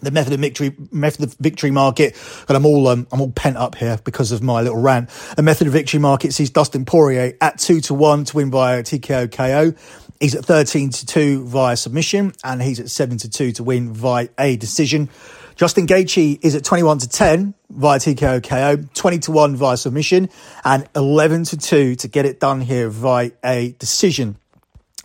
The 0.03 0.09
method 0.09 0.33
of 0.33 0.39
victory, 0.39 0.75
method 0.91 1.23
of 1.25 1.35
victory 1.35 1.69
market, 1.69 2.17
and 2.47 2.57
I'm 2.57 2.65
all 2.65 2.87
um, 2.87 3.07
I'm 3.11 3.21
all 3.21 3.31
pent 3.31 3.57
up 3.57 3.75
here 3.75 3.99
because 4.03 4.31
of 4.31 4.41
my 4.41 4.61
little 4.61 4.79
rant. 4.81 5.09
The 5.35 5.43
method 5.43 5.67
of 5.67 5.73
victory 5.73 5.99
market 5.99 6.33
sees 6.33 6.49
Dustin 6.49 6.85
Poirier 6.85 7.37
at 7.39 7.59
two 7.59 7.81
to 7.81 7.93
one 7.93 8.25
to 8.25 8.37
win 8.37 8.49
via 8.49 8.81
TKO 8.81 9.31
KO. 9.31 9.73
He's 10.19 10.33
at 10.33 10.43
thirteen 10.43 10.89
to 10.89 11.05
two 11.05 11.45
via 11.45 11.77
submission, 11.77 12.33
and 12.43 12.63
he's 12.63 12.79
at 12.79 12.89
seven 12.89 13.19
to 13.19 13.29
two 13.29 13.51
to 13.53 13.63
win 13.63 13.93
via 13.93 14.29
a 14.39 14.57
decision. 14.57 15.09
Justin 15.55 15.87
Gaethje 15.87 16.39
is 16.41 16.55
at 16.55 16.63
21 16.63 16.99
to 16.99 17.09
10 17.09 17.53
via 17.69 17.99
TKO 17.99 18.43
KO, 18.43 18.83
20 18.93 19.19
to 19.19 19.31
1 19.31 19.55
via 19.55 19.77
submission, 19.77 20.29
and 20.63 20.87
11 20.95 21.45
to 21.45 21.57
2 21.57 21.95
to 21.95 22.07
get 22.07 22.25
it 22.25 22.39
done 22.39 22.61
here 22.61 22.89
via 22.89 23.31
a 23.43 23.75
decision. 23.79 24.37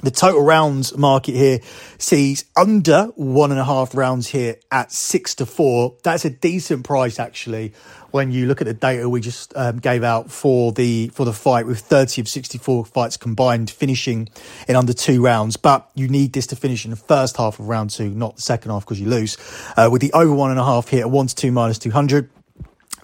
The 0.03 0.11
total 0.11 0.43
rounds 0.43 0.95
market 0.95 1.35
here 1.35 1.61
sees 1.97 2.45
under 2.55 3.05
one 3.15 3.51
and 3.51 3.59
a 3.59 3.65
half 3.65 3.95
rounds 3.95 4.29
here 4.29 4.57
at 4.71 4.93
six 4.93 5.35
to 5.37 5.47
four. 5.47 5.97
That's 6.03 6.27
a 6.27 6.31
decent 6.31 6.85
price 6.85 7.19
actually 7.19 7.73
when 8.11 8.31
you 8.31 8.47
look 8.47 8.61
at 8.61 8.67
the 8.67 8.75
data 8.75 9.09
we 9.09 9.21
just 9.21 9.55
um, 9.57 9.79
gave 9.79 10.03
out 10.03 10.31
for 10.31 10.73
the 10.73 11.09
for 11.09 11.25
the 11.25 11.33
fight 11.33 11.67
with 11.67 11.81
30 11.81 12.23
of 12.23 12.29
64 12.29 12.87
fights 12.87 13.17
combined 13.17 13.71
finishing 13.71 14.29
in 14.69 14.77
under 14.77 14.93
two 14.93 15.23
rounds 15.23 15.57
but 15.57 15.91
you 15.95 16.09
need 16.09 16.33
this 16.33 16.47
to 16.47 16.57
finish 16.57 16.85
in 16.85 16.91
the 16.91 16.97
first 16.97 17.37
half 17.37 17.59
of 17.59 17.69
round 17.69 17.91
two 17.91 18.09
not 18.11 18.37
the 18.37 18.43
second 18.43 18.71
half 18.71 18.85
because 18.85 19.01
you 19.01 19.07
lose 19.07 19.37
uh, 19.77 19.89
with 19.91 20.01
the 20.01 20.13
over 20.13 20.33
one 20.33 20.51
and 20.51 20.59
a 20.59 20.65
half 20.65 20.89
here 20.89 21.01
at 21.01 21.11
1 21.11 21.27
to 21.27 21.35
2 21.35 21.53
minus 21.53 21.79
200 21.79 22.31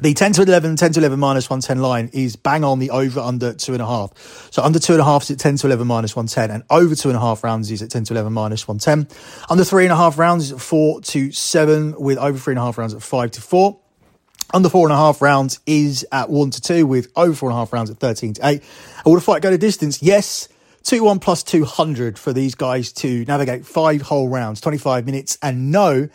the 0.02 0.14
10 0.14 0.32
to 0.32 0.42
11, 0.42 0.74
10 0.74 0.92
to 0.94 1.00
11 1.00 1.18
minus 1.18 1.48
110 1.48 1.80
line 1.80 2.10
is 2.12 2.34
bang 2.34 2.64
on 2.64 2.80
the 2.80 2.90
over 2.90 3.20
under 3.20 3.54
two 3.54 3.72
and 3.72 3.80
a 3.80 3.86
half. 3.86 4.12
So 4.50 4.60
under 4.60 4.80
two 4.80 4.94
and 4.94 5.00
a 5.00 5.04
half 5.04 5.22
is 5.22 5.30
at 5.30 5.38
10 5.38 5.58
to 5.58 5.66
11 5.68 5.86
minus 5.86 6.16
110 6.16 6.50
and 6.50 6.64
over 6.70 6.96
two 6.96 7.08
and 7.08 7.16
a 7.16 7.20
half 7.20 7.44
rounds 7.44 7.70
is 7.70 7.82
at 7.82 7.90
10 7.90 8.04
to 8.04 8.14
11 8.14 8.32
minus 8.32 8.66
110. 8.66 9.16
Under 9.48 9.62
three 9.62 9.84
and 9.84 9.92
a 9.92 9.96
half 9.96 10.18
rounds 10.18 10.46
is 10.46 10.52
at 10.52 10.60
four 10.60 11.00
to 11.02 11.30
seven 11.30 11.94
with 12.00 12.18
over 12.18 12.36
three 12.36 12.52
and 12.52 12.58
a 12.58 12.62
half 12.62 12.78
rounds 12.78 12.94
at 12.94 13.02
five 13.02 13.30
to 13.30 13.40
four. 13.40 13.78
Under 14.52 14.68
four 14.68 14.86
and 14.86 14.92
a 14.92 14.96
half 14.96 15.22
rounds 15.22 15.60
is 15.66 16.04
at 16.10 16.28
one 16.28 16.50
to 16.50 16.60
two, 16.60 16.84
with 16.84 17.10
over 17.14 17.32
four 17.32 17.48
and 17.48 17.56
a 17.56 17.60
half 17.60 17.72
rounds 17.72 17.88
at 17.88 17.98
13 17.98 18.34
to 18.34 18.46
eight. 18.46 18.62
And 18.96 19.06
will 19.06 19.14
the 19.14 19.20
fight 19.20 19.40
go 19.40 19.50
to 19.50 19.58
distance? 19.58 20.02
Yes. 20.02 20.48
2 20.82 21.04
1 21.04 21.20
plus 21.20 21.44
200 21.44 22.18
for 22.18 22.32
these 22.32 22.56
guys 22.56 22.92
to 22.92 23.24
navigate 23.26 23.64
five 23.64 24.02
whole 24.02 24.28
rounds, 24.28 24.60
25 24.60 25.06
minutes, 25.06 25.38
and 25.40 25.70
no 25.70 26.08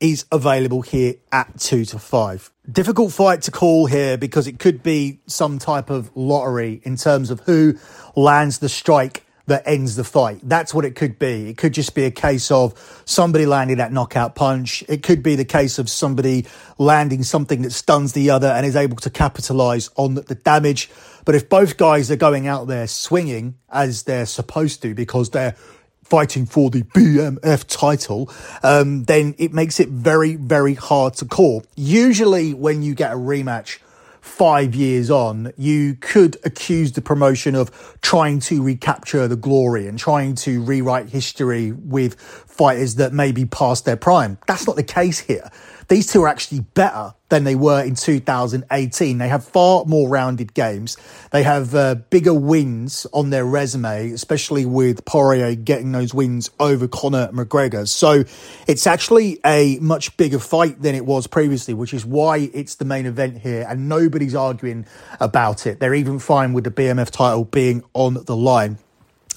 is 0.00 0.26
available 0.30 0.82
here 0.82 1.14
at 1.32 1.58
2 1.58 1.84
to 1.86 1.98
5. 1.98 2.50
Difficult 2.70 3.12
fight 3.12 3.42
to 3.42 3.50
call 3.50 3.86
here 3.86 4.16
because 4.16 4.46
it 4.46 4.58
could 4.58 4.82
be 4.82 5.20
some 5.26 5.58
type 5.58 5.90
of 5.90 6.10
lottery 6.14 6.80
in 6.84 6.96
terms 6.96 7.30
of 7.30 7.40
who 7.40 7.74
lands 8.16 8.58
the 8.58 8.68
strike 8.68 9.24
that 9.46 9.62
ends 9.66 9.96
the 9.96 10.04
fight. 10.04 10.40
That's 10.42 10.72
what 10.72 10.84
it 10.84 10.94
could 10.94 11.18
be. 11.18 11.50
It 11.50 11.58
could 11.58 11.74
just 11.74 11.94
be 11.94 12.04
a 12.04 12.10
case 12.10 12.50
of 12.50 13.02
somebody 13.04 13.44
landing 13.44 13.76
that 13.76 13.92
knockout 13.92 14.34
punch. 14.34 14.82
It 14.88 15.02
could 15.02 15.22
be 15.22 15.36
the 15.36 15.44
case 15.44 15.78
of 15.78 15.90
somebody 15.90 16.46
landing 16.78 17.22
something 17.22 17.62
that 17.62 17.72
stuns 17.72 18.12
the 18.14 18.30
other 18.30 18.48
and 18.48 18.64
is 18.64 18.76
able 18.76 18.96
to 18.96 19.10
capitalize 19.10 19.90
on 19.96 20.14
the 20.14 20.34
damage. 20.34 20.90
But 21.24 21.34
if 21.34 21.48
both 21.48 21.76
guys 21.76 22.10
are 22.10 22.16
going 22.16 22.46
out 22.46 22.66
there 22.66 22.86
swinging 22.86 23.56
as 23.70 24.04
they're 24.04 24.26
supposed 24.26 24.80
to 24.82 24.94
because 24.94 25.30
they're 25.30 25.56
fighting 26.04 26.46
for 26.46 26.70
the 26.70 26.82
BMF 26.82 27.64
title, 27.66 28.30
um, 28.62 29.04
then 29.04 29.34
it 29.38 29.52
makes 29.52 29.80
it 29.80 29.88
very, 29.88 30.36
very 30.36 30.74
hard 30.74 31.14
to 31.14 31.24
call. 31.24 31.64
Usually 31.76 32.54
when 32.54 32.82
you 32.82 32.94
get 32.94 33.12
a 33.12 33.16
rematch, 33.16 33.78
five 34.24 34.74
years 34.74 35.10
on, 35.10 35.52
you 35.58 35.94
could 36.00 36.38
accuse 36.44 36.92
the 36.92 37.02
promotion 37.02 37.54
of 37.54 37.98
trying 38.00 38.40
to 38.40 38.62
recapture 38.62 39.28
the 39.28 39.36
glory 39.36 39.86
and 39.86 39.98
trying 39.98 40.34
to 40.34 40.62
rewrite 40.62 41.10
history 41.10 41.72
with 41.72 42.18
fighters 42.18 42.94
that 42.94 43.12
may 43.12 43.32
be 43.32 43.44
past 43.44 43.84
their 43.84 43.96
prime. 43.96 44.38
That's 44.46 44.66
not 44.66 44.76
the 44.76 44.82
case 44.82 45.18
here. 45.20 45.50
These 45.88 46.12
two 46.12 46.22
are 46.22 46.28
actually 46.28 46.60
better 46.60 47.14
than 47.28 47.44
they 47.44 47.54
were 47.54 47.82
in 47.82 47.94
2018. 47.94 49.18
They 49.18 49.28
have 49.28 49.44
far 49.44 49.84
more 49.86 50.08
rounded 50.08 50.54
games. 50.54 50.96
They 51.32 51.42
have 51.42 51.74
uh, 51.74 51.96
bigger 52.10 52.34
wins 52.34 53.06
on 53.12 53.30
their 53.30 53.44
resume, 53.44 54.10
especially 54.12 54.66
with 54.66 55.04
Poirier 55.04 55.54
getting 55.54 55.92
those 55.92 56.14
wins 56.14 56.50
over 56.60 56.86
Conor 56.86 57.28
McGregor. 57.32 57.88
So 57.88 58.24
it's 58.68 58.86
actually 58.86 59.40
a 59.44 59.78
much 59.80 60.16
bigger 60.16 60.38
fight 60.38 60.80
than 60.80 60.94
it 60.94 61.04
was 61.04 61.26
previously, 61.26 61.74
which 61.74 61.92
is 61.92 62.06
why 62.06 62.50
it's 62.52 62.76
the 62.76 62.84
main 62.84 63.06
event 63.06 63.38
here 63.38 63.66
and 63.68 63.88
nobody's 63.88 64.34
arguing 64.34 64.86
about 65.20 65.66
it. 65.66 65.80
They're 65.80 65.94
even 65.94 66.18
fine 66.18 66.52
with 66.52 66.64
the 66.64 66.70
BMF 66.70 67.10
title 67.10 67.44
being 67.44 67.82
on 67.94 68.14
the 68.24 68.36
line. 68.36 68.78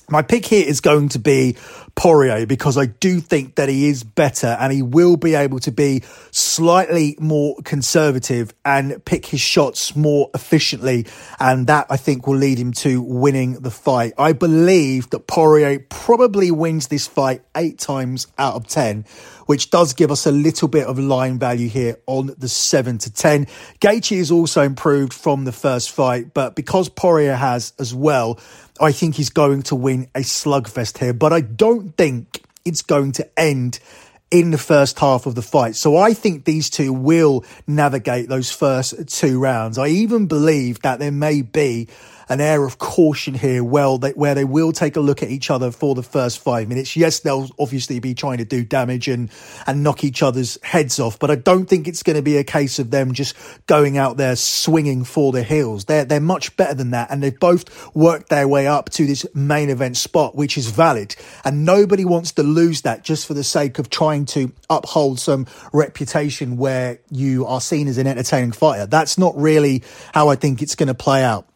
My 0.09 0.21
pick 0.21 0.45
here 0.45 0.65
is 0.65 0.79
going 0.79 1.09
to 1.09 1.19
be 1.19 1.57
Poirier 1.95 2.45
because 2.45 2.77
I 2.77 2.85
do 2.85 3.19
think 3.19 3.55
that 3.55 3.67
he 3.67 3.89
is 3.89 4.05
better 4.05 4.55
and 4.57 4.71
he 4.71 4.81
will 4.81 5.17
be 5.17 5.35
able 5.35 5.59
to 5.59 5.71
be 5.71 6.01
slightly 6.31 7.17
more 7.19 7.57
conservative 7.65 8.53
and 8.63 9.03
pick 9.03 9.25
his 9.25 9.41
shots 9.41 9.97
more 9.97 10.29
efficiently. 10.33 11.07
And 11.41 11.67
that 11.67 11.87
I 11.89 11.97
think 11.97 12.25
will 12.25 12.37
lead 12.37 12.57
him 12.57 12.71
to 12.73 13.01
winning 13.01 13.59
the 13.59 13.71
fight. 13.71 14.13
I 14.17 14.31
believe 14.31 15.09
that 15.09 15.27
Poirier 15.27 15.85
probably 15.89 16.51
wins 16.51 16.87
this 16.87 17.05
fight 17.05 17.41
eight 17.53 17.77
times 17.77 18.27
out 18.37 18.55
of 18.55 18.65
10 18.65 19.03
which 19.47 19.69
does 19.69 19.93
give 19.93 20.11
us 20.11 20.25
a 20.25 20.31
little 20.31 20.67
bit 20.67 20.85
of 20.85 20.99
line 20.99 21.39
value 21.39 21.67
here 21.67 21.97
on 22.05 22.29
the 22.37 22.47
7 22.47 22.97
to 22.99 23.11
10. 23.11 23.45
Gaethje 23.79 24.17
is 24.17 24.29
also 24.29 24.61
improved 24.61 25.13
from 25.13 25.45
the 25.45 25.51
first 25.51 25.89
fight, 25.89 26.33
but 26.33 26.55
because 26.55 26.89
Poirier 26.89 27.35
has 27.35 27.73
as 27.79 27.95
well, 27.95 28.39
I 28.79 28.91
think 28.91 29.15
he's 29.15 29.29
going 29.29 29.63
to 29.63 29.75
win 29.75 30.09
a 30.15 30.21
slugfest 30.21 30.97
here, 30.97 31.13
but 31.13 31.33
I 31.33 31.41
don't 31.41 31.95
think 31.97 32.43
it's 32.65 32.81
going 32.81 33.13
to 33.13 33.39
end 33.39 33.79
in 34.29 34.51
the 34.51 34.57
first 34.57 34.99
half 34.99 35.25
of 35.25 35.35
the 35.35 35.41
fight. 35.41 35.75
So 35.75 35.95
I 35.95 36.13
think 36.13 36.43
these 36.43 36.69
two 36.69 36.91
will 36.91 37.45
navigate 37.65 38.27
those 38.27 38.51
first 38.51 39.07
two 39.07 39.39
rounds. 39.39 39.77
I 39.77 39.87
even 39.87 40.27
believe 40.27 40.81
that 40.81 40.99
there 40.99 41.11
may 41.11 41.41
be 41.41 41.87
an 42.29 42.41
air 42.41 42.65
of 42.65 42.77
caution 42.77 43.33
here 43.33 43.63
well 43.63 43.97
they, 43.97 44.11
where 44.11 44.35
they 44.35 44.45
will 44.45 44.71
take 44.71 44.95
a 44.95 44.99
look 44.99 45.23
at 45.23 45.29
each 45.29 45.49
other 45.49 45.71
for 45.71 45.95
the 45.95 46.03
first 46.03 46.39
five 46.39 46.67
minutes. 46.67 46.95
Yes 46.95 47.19
they'll 47.19 47.49
obviously 47.59 47.99
be 47.99 48.13
trying 48.13 48.37
to 48.37 48.45
do 48.45 48.63
damage 48.63 49.07
and 49.07 49.29
and 49.65 49.83
knock 49.83 50.03
each 50.03 50.23
other's 50.23 50.57
heads 50.63 50.99
off 50.99 51.19
but 51.19 51.31
i 51.31 51.35
don't 51.35 51.65
think 51.65 51.87
it's 51.87 52.03
going 52.03 52.15
to 52.15 52.21
be 52.21 52.37
a 52.37 52.43
case 52.43 52.79
of 52.79 52.91
them 52.91 53.13
just 53.13 53.35
going 53.67 53.97
out 53.97 54.17
there 54.17 54.35
swinging 54.35 55.03
for 55.03 55.31
the 55.31 55.43
heels 55.43 55.85
they're 55.85 56.05
they're 56.05 56.19
much 56.19 56.55
better 56.57 56.73
than 56.73 56.91
that 56.91 57.09
and 57.11 57.21
they've 57.21 57.39
both 57.39 57.95
worked 57.95 58.29
their 58.29 58.47
way 58.47 58.67
up 58.67 58.89
to 58.89 59.05
this 59.05 59.25
main 59.33 59.69
event 59.69 59.97
spot 59.97 60.35
which 60.35 60.57
is 60.57 60.69
valid. 60.69 61.15
And 61.43 61.65
nobody 61.65 62.05
wants 62.05 62.31
to 62.33 62.43
lose 62.43 62.81
that 62.83 63.03
just 63.03 63.25
for 63.25 63.33
the 63.33 63.43
sake 63.43 63.79
of 63.79 63.89
trying 63.89 64.25
to 64.27 64.51
uphold 64.69 65.19
some 65.19 65.47
reputation 65.73 66.57
where 66.57 66.99
you 67.09 67.45
are 67.45 67.61
seen 67.61 67.87
as 67.87 67.97
an 67.97 68.07
entertaining 68.07 68.51
fighter. 68.51 68.85
That's 68.85 69.17
not 69.17 69.35
really 69.37 69.83
how 70.13 70.29
i 70.29 70.35
think 70.35 70.61
it's 70.61 70.75
going 70.75 70.87
to 70.87 70.93
play 70.93 71.23
out 71.23 71.47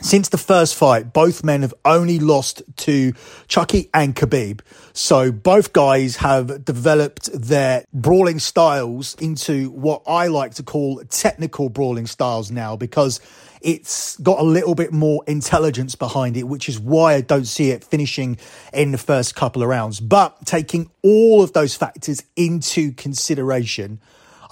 since 0.00 0.28
the 0.28 0.38
first 0.38 0.74
fight, 0.74 1.12
both 1.12 1.44
men 1.44 1.62
have 1.62 1.74
only 1.84 2.18
lost 2.18 2.62
to 2.78 3.12
Chucky 3.48 3.90
and 3.94 4.14
Khabib. 4.14 4.60
So 4.92 5.30
both 5.32 5.72
guys 5.72 6.16
have 6.16 6.64
developed 6.64 7.30
their 7.32 7.84
brawling 7.92 8.38
styles 8.38 9.14
into 9.16 9.70
what 9.70 10.02
I 10.06 10.26
like 10.26 10.54
to 10.54 10.62
call 10.62 11.02
technical 11.08 11.68
brawling 11.68 12.06
styles 12.06 12.50
now 12.50 12.76
because 12.76 13.20
it's 13.62 14.18
got 14.18 14.40
a 14.40 14.44
little 14.44 14.74
bit 14.74 14.92
more 14.92 15.24
intelligence 15.26 15.94
behind 15.94 16.36
it, 16.36 16.42
which 16.42 16.68
is 16.68 16.78
why 16.78 17.14
I 17.14 17.22
don't 17.22 17.46
see 17.46 17.70
it 17.70 17.82
finishing 17.82 18.36
in 18.74 18.92
the 18.92 18.98
first 18.98 19.34
couple 19.34 19.62
of 19.62 19.68
rounds. 19.68 20.00
But 20.00 20.44
taking 20.44 20.90
all 21.02 21.42
of 21.42 21.54
those 21.54 21.74
factors 21.74 22.22
into 22.36 22.92
consideration, 22.92 24.00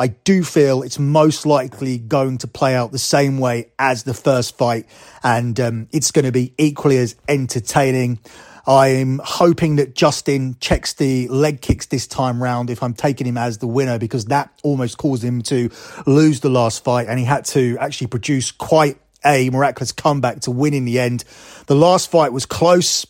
I 0.02 0.08
do 0.08 0.42
feel 0.42 0.82
it's 0.82 0.98
most 0.98 1.46
likely 1.46 1.96
going 1.96 2.38
to 2.38 2.48
play 2.48 2.74
out 2.74 2.90
the 2.90 2.98
same 2.98 3.38
way 3.38 3.70
as 3.78 4.02
the 4.02 4.14
first 4.14 4.58
fight, 4.58 4.86
and 5.22 5.60
um, 5.60 5.88
it's 5.92 6.10
going 6.10 6.24
to 6.24 6.32
be 6.32 6.52
equally 6.58 6.98
as 6.98 7.14
entertaining. 7.28 8.18
I'm 8.66 9.20
hoping 9.22 9.76
that 9.76 9.94
Justin 9.94 10.56
checks 10.58 10.94
the 10.94 11.28
leg 11.28 11.60
kicks 11.60 11.86
this 11.86 12.08
time 12.08 12.42
round 12.42 12.68
if 12.68 12.82
I'm 12.82 12.94
taking 12.94 13.28
him 13.28 13.38
as 13.38 13.58
the 13.58 13.68
winner 13.68 13.96
because 14.00 14.24
that 14.24 14.50
almost 14.64 14.98
caused 14.98 15.22
him 15.22 15.40
to 15.42 15.70
lose 16.04 16.40
the 16.40 16.50
last 16.50 16.82
fight 16.82 17.06
and 17.08 17.20
he 17.20 17.24
had 17.24 17.44
to 17.46 17.78
actually 17.78 18.08
produce 18.08 18.50
quite 18.50 18.98
a 19.24 19.50
miraculous 19.50 19.92
comeback 19.92 20.40
to 20.40 20.50
win 20.50 20.74
in 20.74 20.84
the 20.84 20.98
end. 20.98 21.22
The 21.66 21.76
last 21.76 22.10
fight 22.10 22.32
was 22.32 22.44
close. 22.44 23.06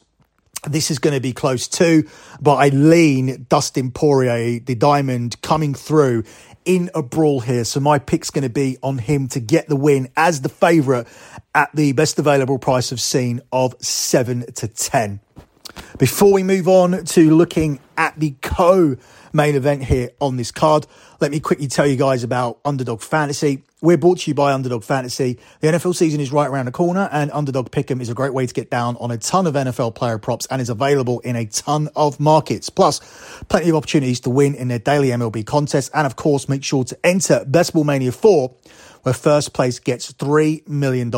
This 0.65 0.93
is 0.93 1.01
going 1.01 1.15
to 1.15 1.21
be 1.21 1.33
close 1.33 1.67
too, 1.67 2.09
but 2.41 2.55
I 2.55 2.69
lean 2.69 3.47
Dustin 3.49 3.91
Poirier, 3.91 4.61
the 4.61 4.77
diamond, 4.77 5.43
coming 5.43 5.75
through 5.75 6.23
in 6.65 6.91
a 6.95 7.03
brawl 7.03 7.41
here. 7.41 7.65
So 7.65 7.81
my 7.81 7.99
pick's 7.99 8.31
going 8.31 8.43
to 8.43 8.51
be 8.51 8.79
on 8.83 8.99
him 8.99 9.29
to 9.29 9.41
get 9.41 9.69
the 9.69 9.77
win 9.77 10.09
as 10.17 10.41
the 10.41 10.49
favourite 10.49 11.07
at 11.55 11.71
the 11.75 11.93
best 11.93 12.19
available 12.19 12.59
price 12.59 12.93
of 12.93 13.01
scene 13.01 13.41
of 13.53 13.75
7 13.81 14.53
to 14.55 14.69
10. 14.69 15.21
Before 15.99 16.33
we 16.33 16.43
move 16.43 16.69
on 16.69 17.05
to 17.05 17.31
looking 17.35 17.79
at 17.99 18.19
the 18.19 18.35
co 18.41 18.97
main 19.33 19.55
event 19.55 19.85
here 19.85 20.11
on 20.21 20.37
this 20.37 20.51
card, 20.51 20.87
let 21.21 21.31
me 21.31 21.39
quickly 21.39 21.69
tell 21.69 21.87
you 21.87 21.97
guys 21.97 22.25
about 22.25 22.59
Underdog 22.65 23.03
Fantasy. 23.03 23.63
We're 23.83 23.99
brought 23.99 24.21
to 24.21 24.31
you 24.31 24.35
by 24.35 24.53
Underdog 24.53 24.85
Fantasy. 24.85 25.39
The 25.61 25.69
NFL 25.69 25.95
season 25.95 26.21
is 26.21 26.33
right 26.33 26.49
around 26.49 26.67
the 26.67 26.73
corner, 26.73 27.11
and 27.13 27.31
Underdog 27.33 27.71
Pick'em 27.71 28.01
is 28.01 28.09
a 28.09 28.15
great 28.15 28.33
way 28.33 28.47
to 28.47 28.55
get 28.55 28.71
down 28.71 28.97
on 28.97 29.11
a 29.11 29.19
ton 29.19 29.47
of 29.47 29.55
NFL 29.55 29.95
player 29.95 30.19
props 30.19 30.47
and 30.47 30.63
is 30.63 30.71
available 30.71 31.21
in 31.21 31.37
a 31.37 31.45
ton 31.47 31.89
of 31.95 32.19
markets. 32.19 32.71
Plus, 32.71 33.01
plenty 33.49 33.69
of 33.69 33.77
opportunities 33.77 34.21
to 34.21 34.31
win 34.31 34.55
in 34.55 34.69
their 34.69 34.79
daily 34.79 35.09
MLB 35.09 35.45
contests, 35.45 35.91
and 35.93 36.07
of 36.07 36.17
course, 36.17 36.49
make 36.49 36.65
sure 36.65 36.85
to 36.85 36.99
enter 37.05 37.45
Best 37.45 37.75
Ball 37.75 37.85
Mania 37.85 38.13
4 38.13 38.55
where 39.03 39.13
first 39.13 39.53
place 39.53 39.79
gets 39.79 40.13
$3 40.13 40.67
million. 40.69 41.11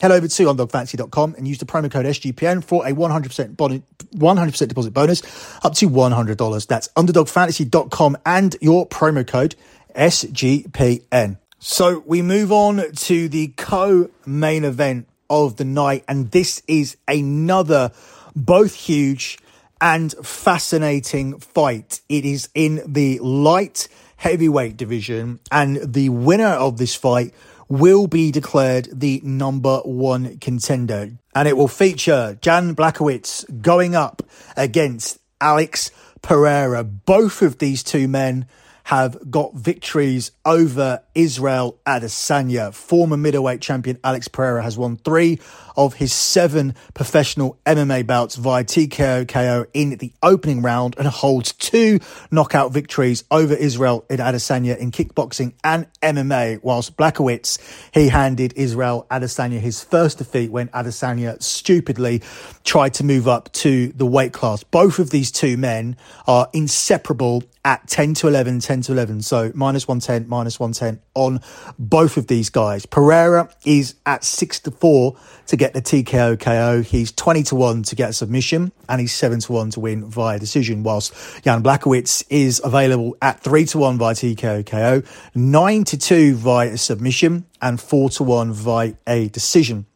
Head 0.00 0.10
over 0.10 0.28
to 0.28 0.44
underdogfantasy.com 0.46 1.34
and 1.36 1.48
use 1.48 1.58
the 1.58 1.66
promo 1.66 1.90
code 1.90 2.06
SGPN 2.06 2.62
for 2.64 2.86
a 2.86 2.92
100%, 2.92 3.56
bon- 3.56 3.82
100% 4.14 4.68
deposit 4.68 4.92
bonus 4.92 5.22
up 5.64 5.74
to 5.74 5.88
$100. 5.88 6.66
That's 6.66 6.88
underdogfantasy.com 6.88 8.18
and 8.24 8.56
your 8.60 8.88
promo 8.88 9.26
code 9.26 9.56
SGPN. 9.94 11.38
So 11.58 12.02
we 12.06 12.22
move 12.22 12.50
on 12.50 12.92
to 12.92 13.28
the 13.28 13.48
co 13.56 14.10
main 14.26 14.64
event 14.64 15.06
of 15.30 15.56
the 15.56 15.64
night, 15.64 16.04
and 16.08 16.30
this 16.32 16.62
is 16.66 16.96
another 17.06 17.92
both 18.34 18.74
huge 18.74 19.38
and 19.80 20.12
fascinating 20.24 21.38
fight. 21.38 22.00
It 22.08 22.24
is 22.24 22.48
in 22.54 22.82
the 22.86 23.18
light 23.20 23.88
heavyweight 24.22 24.76
division, 24.76 25.40
and 25.50 25.94
the 25.94 26.08
winner 26.08 26.54
of 26.66 26.78
this 26.78 26.94
fight 26.94 27.34
will 27.68 28.06
be 28.06 28.30
declared 28.30 28.88
the 28.92 29.20
number 29.24 29.78
one 29.78 30.38
contender. 30.38 31.10
And 31.34 31.48
it 31.48 31.56
will 31.56 31.66
feature 31.66 32.38
Jan 32.40 32.76
Blachowicz 32.76 33.60
going 33.60 33.96
up 33.96 34.22
against 34.56 35.18
Alex 35.40 35.90
Pereira. 36.22 36.84
Both 36.84 37.42
of 37.42 37.58
these 37.58 37.82
two 37.82 38.06
men 38.06 38.46
have 38.84 39.30
got 39.30 39.54
victories 39.54 40.32
over 40.44 41.02
Israel 41.14 41.78
Adesanya. 41.86 42.72
Former 42.74 43.16
middleweight 43.16 43.60
champion 43.60 43.98
Alex 44.02 44.28
Pereira 44.28 44.62
has 44.62 44.76
won 44.76 44.96
three 44.96 45.38
of 45.76 45.94
his 45.94 46.12
seven 46.12 46.74
professional 46.94 47.58
MMA 47.64 48.06
bouts 48.06 48.36
via 48.36 48.64
TKO 48.64 49.26
KO 49.26 49.66
in 49.72 49.96
the 49.96 50.12
opening 50.22 50.62
round 50.62 50.96
and 50.98 51.06
holds 51.08 51.52
two 51.52 52.00
knockout 52.30 52.72
victories 52.72 53.24
over 53.30 53.54
Israel 53.54 54.04
Adesanya 54.10 54.76
in 54.76 54.90
kickboxing 54.90 55.54
and 55.64 55.86
MMA. 56.02 56.62
Whilst 56.62 56.96
Blachowicz, 56.96 57.58
he 57.92 58.08
handed 58.08 58.52
Israel 58.56 59.06
Adesanya 59.10 59.60
his 59.60 59.82
first 59.82 60.18
defeat 60.18 60.50
when 60.50 60.68
Adesanya 60.68 61.42
stupidly 61.42 62.22
tried 62.64 62.94
to 62.94 63.04
move 63.04 63.28
up 63.28 63.50
to 63.52 63.88
the 63.92 64.06
weight 64.06 64.32
class. 64.32 64.62
Both 64.62 64.98
of 64.98 65.10
these 65.10 65.30
two 65.30 65.56
men 65.56 65.96
are 66.26 66.48
inseparable 66.52 67.42
at 67.64 67.86
10 67.86 68.14
to 68.14 68.28
11, 68.28 68.60
10 68.60 68.82
to 68.82 68.92
11. 68.92 69.22
So 69.22 69.52
minus 69.54 69.86
110, 69.86 70.28
minus 70.28 70.58
110 70.58 71.00
on 71.14 71.40
both 71.78 72.16
of 72.16 72.26
these 72.26 72.50
guys. 72.50 72.86
Pereira 72.86 73.48
is 73.64 73.94
at 74.04 74.24
6 74.24 74.60
to 74.60 74.70
4 74.70 75.16
to 75.46 75.56
get 75.56 75.72
the 75.74 75.82
TKO 75.82 76.38
KO. 76.40 76.82
He's 76.82 77.12
20 77.12 77.42
to 77.44 77.54
1 77.54 77.82
to 77.84 77.94
get 77.94 78.10
a 78.10 78.12
submission 78.12 78.72
and 78.88 79.00
he's 79.00 79.14
7 79.14 79.40
to 79.40 79.52
1 79.52 79.70
to 79.70 79.80
win 79.80 80.04
via 80.08 80.38
decision. 80.38 80.82
Whilst 80.82 81.12
Jan 81.44 81.62
Blachowicz 81.62 82.24
is 82.30 82.60
available 82.64 83.16
at 83.22 83.40
3 83.40 83.64
to 83.66 83.78
1 83.78 83.98
via 83.98 84.14
TKO 84.14 84.66
KO, 84.66 85.02
9 85.34 85.84
to 85.84 85.98
2 85.98 86.34
via 86.34 86.76
submission 86.76 87.46
and 87.60 87.80
4 87.80 88.10
to 88.10 88.24
1 88.24 88.52
via 88.52 88.94
a 89.06 89.28
decision 89.28 89.86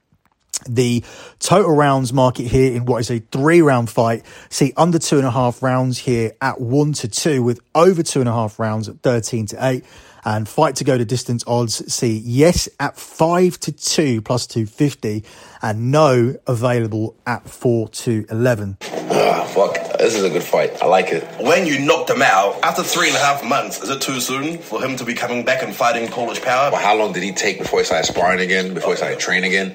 the 0.69 1.05
total 1.39 1.75
rounds 1.75 2.13
market 2.13 2.47
here 2.47 2.75
in 2.75 2.85
what 2.87 2.99
is 2.99 3.11
a 3.11 3.19
three 3.19 3.63
round 3.63 3.91
fight. 3.91 4.25
See 4.51 4.73
under 4.77 4.99
two 4.99 5.19
and 5.19 5.27
a 5.27 5.31
half 5.31 5.63
rounds 5.63 5.99
here 5.99 6.33
at 6.41 6.61
one 6.61 6.93
to 6.95 7.09
two 7.09 7.43
with 7.43 7.61
over 7.75 8.03
two 8.03 8.21
and 8.21 8.29
a 8.29 8.33
half 8.33 8.59
rounds 8.59 8.89
at 8.89 9.01
13 9.03 9.47
to 9.47 9.67
eight 9.67 9.85
and 10.25 10.49
fight 10.49 10.77
to 10.77 10.85
go 10.85 10.99
to 10.99 11.05
distance 11.05 11.45
odds. 11.47 11.93
See 11.93 12.21
yes 12.25 12.69
at 12.81 12.97
five 12.97 13.59
to 13.61 13.73
two 13.73 14.21
plus 14.21 14.47
250 14.47 15.25
and 15.63 15.93
no 15.93 16.37
available 16.47 17.17
at 17.27 17.49
four 17.49 17.89
to 17.89 18.27
11. 18.29 18.79
Ah, 18.83 19.51
fuck. 19.55 19.86
This 20.07 20.15
is 20.15 20.23
a 20.23 20.31
good 20.31 20.45
fight. 20.45 20.81
I 20.81 20.87
like 20.87 21.09
it. 21.09 21.25
When 21.41 21.67
you 21.67 21.81
knocked 21.81 22.11
him 22.11 22.23
out 22.23 22.63
after 22.63 22.85
three 22.85 23.09
and 23.09 23.17
a 23.17 23.19
half 23.19 23.43
months, 23.43 23.83
is 23.83 23.91
it 23.91 24.01
too 24.01 24.21
soon 24.21 24.59
for 24.59 24.81
him 24.81 24.95
to 24.99 25.05
be 25.05 25.15
coming 25.15 25.45
back 25.45 25.65
and 25.65 25.75
fighting 25.75 26.07
Polish 26.07 26.41
power? 26.41 26.71
Well, 26.71 26.81
how 26.81 26.97
long 26.97 27.13
did 27.13 27.25
he 27.25 27.33
take 27.33 27.59
before 27.59 27.81
he 27.81 27.85
started 27.85 28.07
sparring 28.07 28.39
again? 28.39 28.73
Before 28.73 28.93
he 28.93 28.99
started 28.99 29.19
training 29.19 29.51
again? 29.51 29.75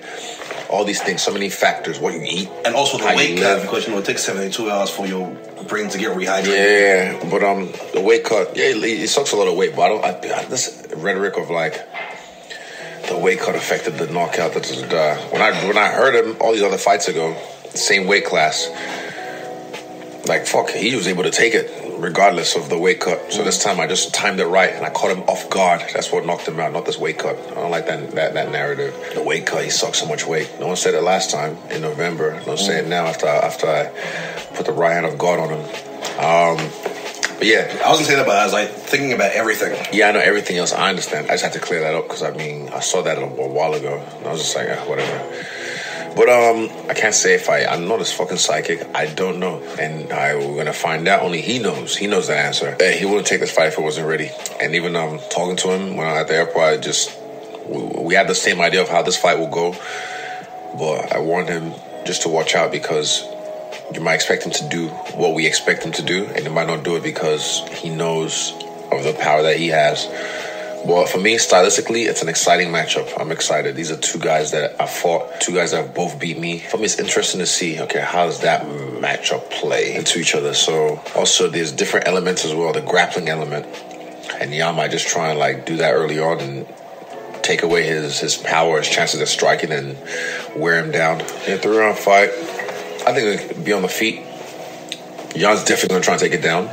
All 0.70 0.86
these 0.86 1.02
things, 1.02 1.22
so 1.22 1.34
many 1.34 1.50
factors. 1.50 2.00
What 2.00 2.13
you 2.13 2.22
eat, 2.24 2.50
And 2.63 2.76
also 2.76 2.98
the 2.98 3.13
weight 3.13 3.39
cut, 3.39 3.63
because 3.63 3.86
you 3.86 3.91
know 3.91 4.00
it 4.00 4.06
takes 4.06 4.24
72 4.24 4.72
hours 4.72 4.89
for 4.89 5.06
your 5.06 5.36
brain 5.67 5.89
to 5.89 5.98
get 5.98 6.15
rehydrated. 6.15 6.48
Yeah, 6.48 7.12
yeah, 7.12 7.30
but 7.30 7.44
um, 7.44 7.70
the 7.94 8.00
weight 8.00 8.24
cut. 8.24 8.56
Yeah, 8.56 8.67
it, 8.67 8.78
it 8.82 9.10
sucks 9.10 9.34
a 9.34 9.36
lot 9.36 9.50
of 9.50 9.58
weight. 9.58 9.76
But 9.76 9.82
I 9.82 9.89
don't. 9.89 10.32
I, 10.32 10.46
this 10.46 10.88
rhetoric 10.96 11.36
of 11.36 11.50
like 11.50 11.74
the 13.10 13.17
weight 13.17 13.41
cut 13.41 13.58
affected 13.58 13.98
the 13.98 14.08
knockout. 14.08 14.54
That 14.54 14.72
is, 14.72 14.82
uh, 14.82 15.28
when 15.32 15.41
I 15.41 15.52
when 15.67 15.78
I 15.78 15.89
heard 15.89 16.15
him 16.15 16.38
all 16.39 16.54
these 16.54 16.63
other 16.63 16.78
fights 16.78 17.10
ago, 17.10 17.36
same 17.74 18.08
weight 18.08 18.24
class. 18.24 18.70
Like 20.26 20.46
fuck, 20.46 20.70
he 20.70 20.96
was 20.96 21.08
able 21.08 21.24
to 21.24 21.32
take 21.32 21.54
it 21.56 21.70
regardless 21.98 22.56
of 22.56 22.70
the 22.70 22.78
weight 22.78 23.00
cut. 23.00 23.32
So 23.32 23.44
this 23.44 23.62
time 23.64 23.80
I 23.80 23.88
just 23.88 24.14
timed 24.14 24.40
it 24.40 24.46
right 24.46 24.72
and 24.74 24.86
I 24.86 24.90
caught 24.90 25.16
him 25.16 25.24
off 25.24 25.50
guard. 25.50 25.82
That's 25.94 26.12
what 26.12 26.26
knocked 26.26 26.48
him 26.48 26.60
out, 26.60 26.74
not 26.74 26.86
this 26.86 26.98
weight 26.98 27.18
cut. 27.20 27.38
I 27.52 27.56
don't 27.56 27.72
like 27.72 27.88
that 27.88 28.12
that, 28.12 28.34
that 28.34 28.52
narrative. 28.52 28.94
The 29.16 29.24
weight 29.24 29.46
cut, 29.46 29.64
he 29.64 29.70
sucked 29.70 29.96
so 29.96 30.06
much 30.08 30.26
weight. 30.26 30.52
No 30.60 30.68
one 30.68 30.76
said 30.76 30.94
it 30.94 31.02
last 31.02 31.32
time 31.32 31.58
in 31.70 31.82
November. 31.82 32.40
No 32.42 32.48
one 32.48 32.58
say 32.58 32.80
it 32.80 32.88
now 32.88 33.06
after 33.06 33.28
after 33.28 33.68
I 33.68 33.86
put 34.56 34.66
the 34.66 34.74
right 34.74 34.94
hand 34.94 35.06
of 35.06 35.18
God 35.18 35.40
on 35.40 35.50
him. 35.50 35.66
Um, 36.20 36.70
but 37.42 37.48
yeah, 37.48 37.82
I 37.84 37.90
wasn't 37.90 38.06
saying 38.06 38.20
that, 38.20 38.28
but 38.28 38.36
I 38.36 38.44
was 38.44 38.54
like 38.54 38.70
thinking 38.70 39.14
about 39.14 39.32
everything. 39.32 39.76
yeah, 39.92 40.10
I 40.10 40.12
know 40.12 40.20
everything 40.20 40.58
else. 40.58 40.74
I 40.74 40.90
understand. 40.90 41.26
I 41.28 41.34
just 41.34 41.44
had 41.44 41.54
to 41.54 41.60
clear 41.60 41.82
that 41.82 41.96
up 41.96 42.04
because 42.04 42.22
I 42.22 42.30
mean, 42.32 42.70
I 42.70 42.82
saw 42.82 43.02
that 43.02 43.18
a, 43.18 43.24
a 43.24 43.48
while 43.48 43.74
ago, 43.74 43.98
and 44.18 44.28
I 44.28 44.32
was 44.32 44.42
just 44.42 44.56
like, 44.56 44.68
ah, 44.70 44.88
whatever. 44.88 45.18
But 46.15 46.28
um, 46.28 46.69
I 46.89 46.93
can't 46.93 47.15
say 47.15 47.36
if 47.36 47.50
I. 47.50 47.63
I'm 47.63 47.88
not 47.88 48.02
as 48.02 48.12
fucking 48.12 48.38
psychic. 48.38 48.86
I 48.93 49.06
don't 49.06 49.39
know, 49.39 49.63
and 49.80 50.12
I 50.12 50.36
we're 50.36 50.58
gonna 50.58 50.74
find 50.74 51.08
out. 51.08 51.24
Only 51.24 51.41
he 51.41 51.60
knows. 51.60 51.95
He 51.95 52.08
knows 52.08 52.28
the 52.28 52.38
answer. 52.38 52.76
Hey, 52.78 53.00
he 53.00 53.06
wouldn't 53.06 53.28
take 53.28 53.39
this 53.39 53.52
fight 53.52 53.67
if 53.67 53.78
it 53.78 53.82
wasn't 53.82 54.08
ready. 54.08 54.30
And 54.60 54.76
even 54.76 54.95
um, 54.95 55.19
talking 55.30 55.56
to 55.58 55.71
him 55.71 55.95
when 55.95 56.06
I 56.06 56.19
at 56.19 56.28
the 56.28 56.36
airport, 56.36 56.65
I 56.65 56.78
just 56.78 57.17
we, 57.65 57.82
we 57.82 58.13
had 58.13 58.28
the 58.28 58.36
same 58.36 58.60
idea 58.60 58.82
of 58.82 58.89
how 58.89 59.02
this 59.02 59.17
fight 59.17 59.39
will 59.39 59.47
go. 59.47 59.71
But 60.78 61.13
I 61.13 61.19
warned 61.19 61.50
him 61.50 61.74
just 62.06 62.24
to 62.24 62.30
watch 62.30 62.56
out 62.56 62.71
because 62.71 63.24
you 63.93 64.02
might 64.02 64.15
expect 64.15 64.43
him 64.43 64.52
to 64.52 64.69
do 64.69 64.88
what 65.15 65.34
we 65.34 65.45
expect 65.45 65.84
him 65.84 65.91
to 65.93 66.02
do, 66.02 66.26
and 66.26 66.39
he 66.39 66.50
might 66.50 66.67
not 66.67 66.84
do 66.84 66.97
it 66.97 67.04
because 67.04 67.65
he 67.69 67.89
knows 67.89 68.54
of 68.91 69.04
the 69.04 69.15
power 69.19 69.43
that 69.43 69.58
he 69.58 69.69
has. 69.69 70.06
Well, 70.84 71.06
for 71.06 71.20
me, 71.20 71.36
stylistically, 71.36 72.08
it's 72.08 72.24
an 72.24 72.30
exciting 72.30 72.70
matchup. 72.70 73.13
I'm 73.20 73.32
excited. 73.32 73.76
These 73.76 73.91
are 73.91 73.98
two 73.98 74.17
guys 74.17 74.50
that 74.52 74.82
I 74.82 74.88
fought, 74.88 75.39
two 75.39 75.54
guys 75.54 75.72
that 75.72 75.86
have 75.86 75.94
both 75.94 76.20
beat 76.20 76.39
me. 76.39 76.58
For 76.58 76.78
me, 76.78 76.86
it's 76.86 76.98
interesting 76.98 77.39
to 77.39 77.46
see, 77.46 77.80
okay, 77.82 78.02
how 78.02 78.26
does 78.26 78.41
that 78.41 78.65
matchup 78.65 79.52
play 79.52 79.96
into 79.96 80.20
each 80.20 80.34
other? 80.34 80.56
So, 80.56 81.00
also, 81.15 81.50
there's 81.50 81.72
different 81.72 82.08
elements 82.08 82.46
as 82.46 82.56
well, 82.56 82.74
the 82.74 82.82
grappling 82.82 83.30
element. 83.30 83.67
And 84.39 84.52
Jan 84.52 84.76
might 84.76 84.89
just 84.89 85.08
try 85.08 85.30
and, 85.30 85.38
like, 85.38 85.67
do 85.67 85.78
that 85.78 85.94
early 85.94 86.20
on 86.20 86.39
and 86.39 86.67
take 87.44 87.62
away 87.62 87.84
his, 87.84 88.20
his 88.20 88.36
power, 88.38 88.80
his 88.80 88.89
chances 88.89 89.22
of 89.22 89.30
striking 89.30 89.72
and 89.72 89.96
wear 90.56 90.84
him 90.84 90.91
down. 90.91 91.22
In 91.22 91.54
a 91.54 91.58
three 91.60 91.78
round 91.78 92.00
fight, 92.00 92.30
I 93.06 93.13
think 93.13 93.39
it 93.39 93.48
could 93.50 93.63
be 93.63 93.74
on 93.74 93.84
the 93.84 93.88
feet. 93.88 94.24
Jan's 95.36 95.63
definitely 95.63 96.00
to 96.00 96.04
try 96.04 96.15
and 96.15 96.22
take 96.22 96.34
it 96.34 96.41
down. 96.41 96.72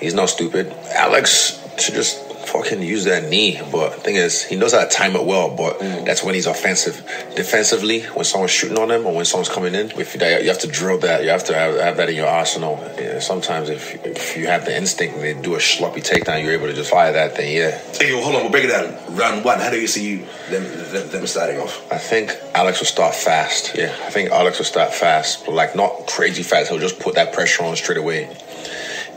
He's 0.00 0.14
not 0.14 0.28
stupid. 0.28 0.72
Alex 0.92 1.64
should 1.78 1.94
just 1.94 2.27
fucking 2.48 2.82
use 2.82 3.04
that 3.04 3.28
knee. 3.28 3.60
But 3.70 4.02
thing 4.02 4.16
is, 4.16 4.42
he 4.42 4.56
knows 4.56 4.72
how 4.72 4.84
to 4.84 4.88
time 4.88 5.14
it 5.16 5.24
well. 5.24 5.54
But 5.54 5.78
mm. 5.78 6.04
that's 6.04 6.22
when 6.22 6.34
he's 6.34 6.46
offensive. 6.46 6.96
Defensively, 7.36 8.02
when 8.02 8.24
someone's 8.24 8.50
shooting 8.50 8.78
on 8.78 8.90
him 8.90 9.06
or 9.06 9.14
when 9.14 9.24
someone's 9.24 9.48
coming 9.48 9.74
in, 9.74 9.90
if 9.98 10.14
you, 10.14 10.26
you 10.26 10.48
have 10.48 10.58
to 10.60 10.66
drill 10.66 10.98
that. 10.98 11.22
You 11.22 11.30
have 11.30 11.44
to 11.44 11.54
have, 11.54 11.78
have 11.78 11.96
that 11.98 12.08
in 12.08 12.16
your 12.16 12.26
arsenal. 12.26 12.78
Yeah, 12.98 13.20
sometimes 13.20 13.68
if 13.68 14.04
if 14.04 14.36
you 14.36 14.46
have 14.46 14.64
the 14.64 14.76
instinct 14.76 15.14
and 15.16 15.22
they 15.22 15.34
do 15.40 15.54
a 15.54 15.60
sloppy 15.60 16.00
takedown, 16.00 16.42
you're 16.42 16.52
able 16.52 16.66
to 16.66 16.74
just 16.74 16.90
fire 16.90 17.12
that 17.12 17.36
thing. 17.36 17.54
Yeah. 17.54 17.78
Hey, 17.98 18.10
yo, 18.10 18.22
hold 18.22 18.36
on. 18.36 18.42
We'll 18.42 18.50
break 18.50 18.64
it 18.64 18.68
down. 18.68 19.16
Round 19.16 19.44
one. 19.44 19.60
How 19.60 19.70
do 19.70 19.80
you 19.80 19.86
see 19.86 20.16
them, 20.50 20.64
them, 20.92 21.08
them 21.10 21.26
starting 21.26 21.60
off? 21.60 21.90
I 21.92 21.98
think 21.98 22.34
Alex 22.54 22.80
will 22.80 22.86
start 22.86 23.14
fast. 23.14 23.76
Yeah, 23.76 23.94
I 24.04 24.10
think 24.10 24.30
Alex 24.30 24.58
will 24.58 24.64
start 24.64 24.92
fast, 24.92 25.44
but 25.44 25.54
like 25.54 25.76
not 25.76 26.06
crazy 26.06 26.42
fast. 26.42 26.70
He'll 26.70 26.78
just 26.78 26.98
put 26.98 27.14
that 27.14 27.32
pressure 27.32 27.64
on 27.64 27.76
straight 27.76 27.98
away, 27.98 28.34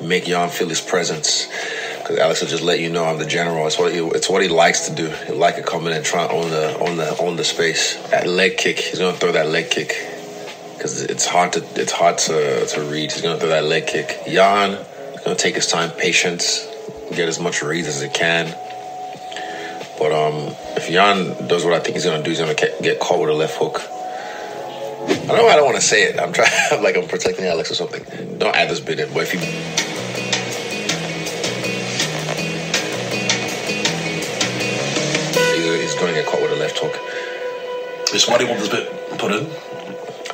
make 0.02 0.26
Jan 0.26 0.50
feel 0.50 0.70
his 0.70 0.82
presence. 0.82 1.48
Because 2.02 2.18
Alex 2.18 2.42
will 2.42 2.50
just 2.50 2.64
let 2.64 2.80
you 2.80 2.90
know 2.90 3.06
I'm 3.06 3.20
the 3.20 3.26
general. 3.26 3.68
It's 3.68 3.78
what 3.78 3.94
he, 3.94 4.00
it's 4.00 4.30
what 4.30 4.42
he 4.42 4.48
likes 4.48 4.90
to 4.90 4.96
do. 4.96 5.08
He 5.10 5.34
like 5.34 5.56
to 5.58 5.64
come 5.64 5.86
in 5.88 5.94
and 5.94 6.04
try 6.04 6.24
and 6.24 6.32
own 6.32 6.50
the 6.52 6.80
on 6.80 6.98
the 6.98 7.12
on 7.24 7.36
the 7.38 7.44
space. 7.44 7.96
That 8.10 8.28
leg 8.28 8.58
kick, 8.58 8.80
he's 8.80 9.00
gonna 9.00 9.16
throw 9.18 9.32
that 9.34 9.48
leg 9.48 9.70
kick 9.70 9.96
because 10.76 11.04
it's 11.04 11.28
hard 11.28 11.54
to 11.54 11.64
it's 11.76 11.92
hard 11.92 12.18
to 12.20 12.66
to 12.66 12.82
read. 12.82 13.12
He's 13.12 13.22
gonna 13.22 13.40
throw 13.40 13.50
that 13.50 13.66
leg 13.66 13.88
kick. 13.88 14.20
Jan 14.26 14.72
is 14.72 15.22
gonna 15.24 15.36
take 15.36 15.56
his 15.56 15.68
time, 15.68 15.92
patience, 15.92 16.68
get 17.12 17.30
as 17.30 17.40
much 17.40 17.62
reads 17.62 17.88
as 17.88 18.02
he 18.02 18.10
can. 18.10 18.48
But 20.00 20.12
um, 20.12 20.56
if 20.76 20.90
Jan 20.90 21.48
does 21.48 21.64
what 21.64 21.74
I 21.74 21.80
think 21.80 21.96
he's 21.96 22.06
gonna 22.06 22.24
do, 22.24 22.32
he's 22.32 22.40
gonna 22.40 22.56
get, 22.56 22.82
get 22.82 23.00
caught 23.00 23.20
with 23.20 23.30
a 23.30 23.34
left 23.34 23.58
hook. 23.58 23.82
I 23.82 25.28
don't 25.28 25.38
know 25.38 25.44
why 25.44 25.54
I 25.54 25.56
don't 25.56 25.66
want 25.66 25.78
to 25.78 25.84
say 25.84 26.04
it. 26.04 26.20
I'm 26.20 26.34
trying 26.34 26.50
like 26.84 26.98
I'm 26.98 27.08
protecting 27.08 27.46
Alex 27.46 27.70
or 27.70 27.76
something. 27.76 28.40
Don't 28.40 28.56
add 28.56 28.70
this 28.70 28.80
bit 28.80 29.00
in, 29.00 29.14
but 29.14 29.24
if 29.24 29.34
you 29.36 29.40
left 36.62 36.78
hook. 36.80 36.96
Is 38.14 38.28
you 38.28 38.32
want 38.32 38.60
this 38.60 38.70
bit 38.70 38.88
put 39.18 39.32
in? 39.32 39.46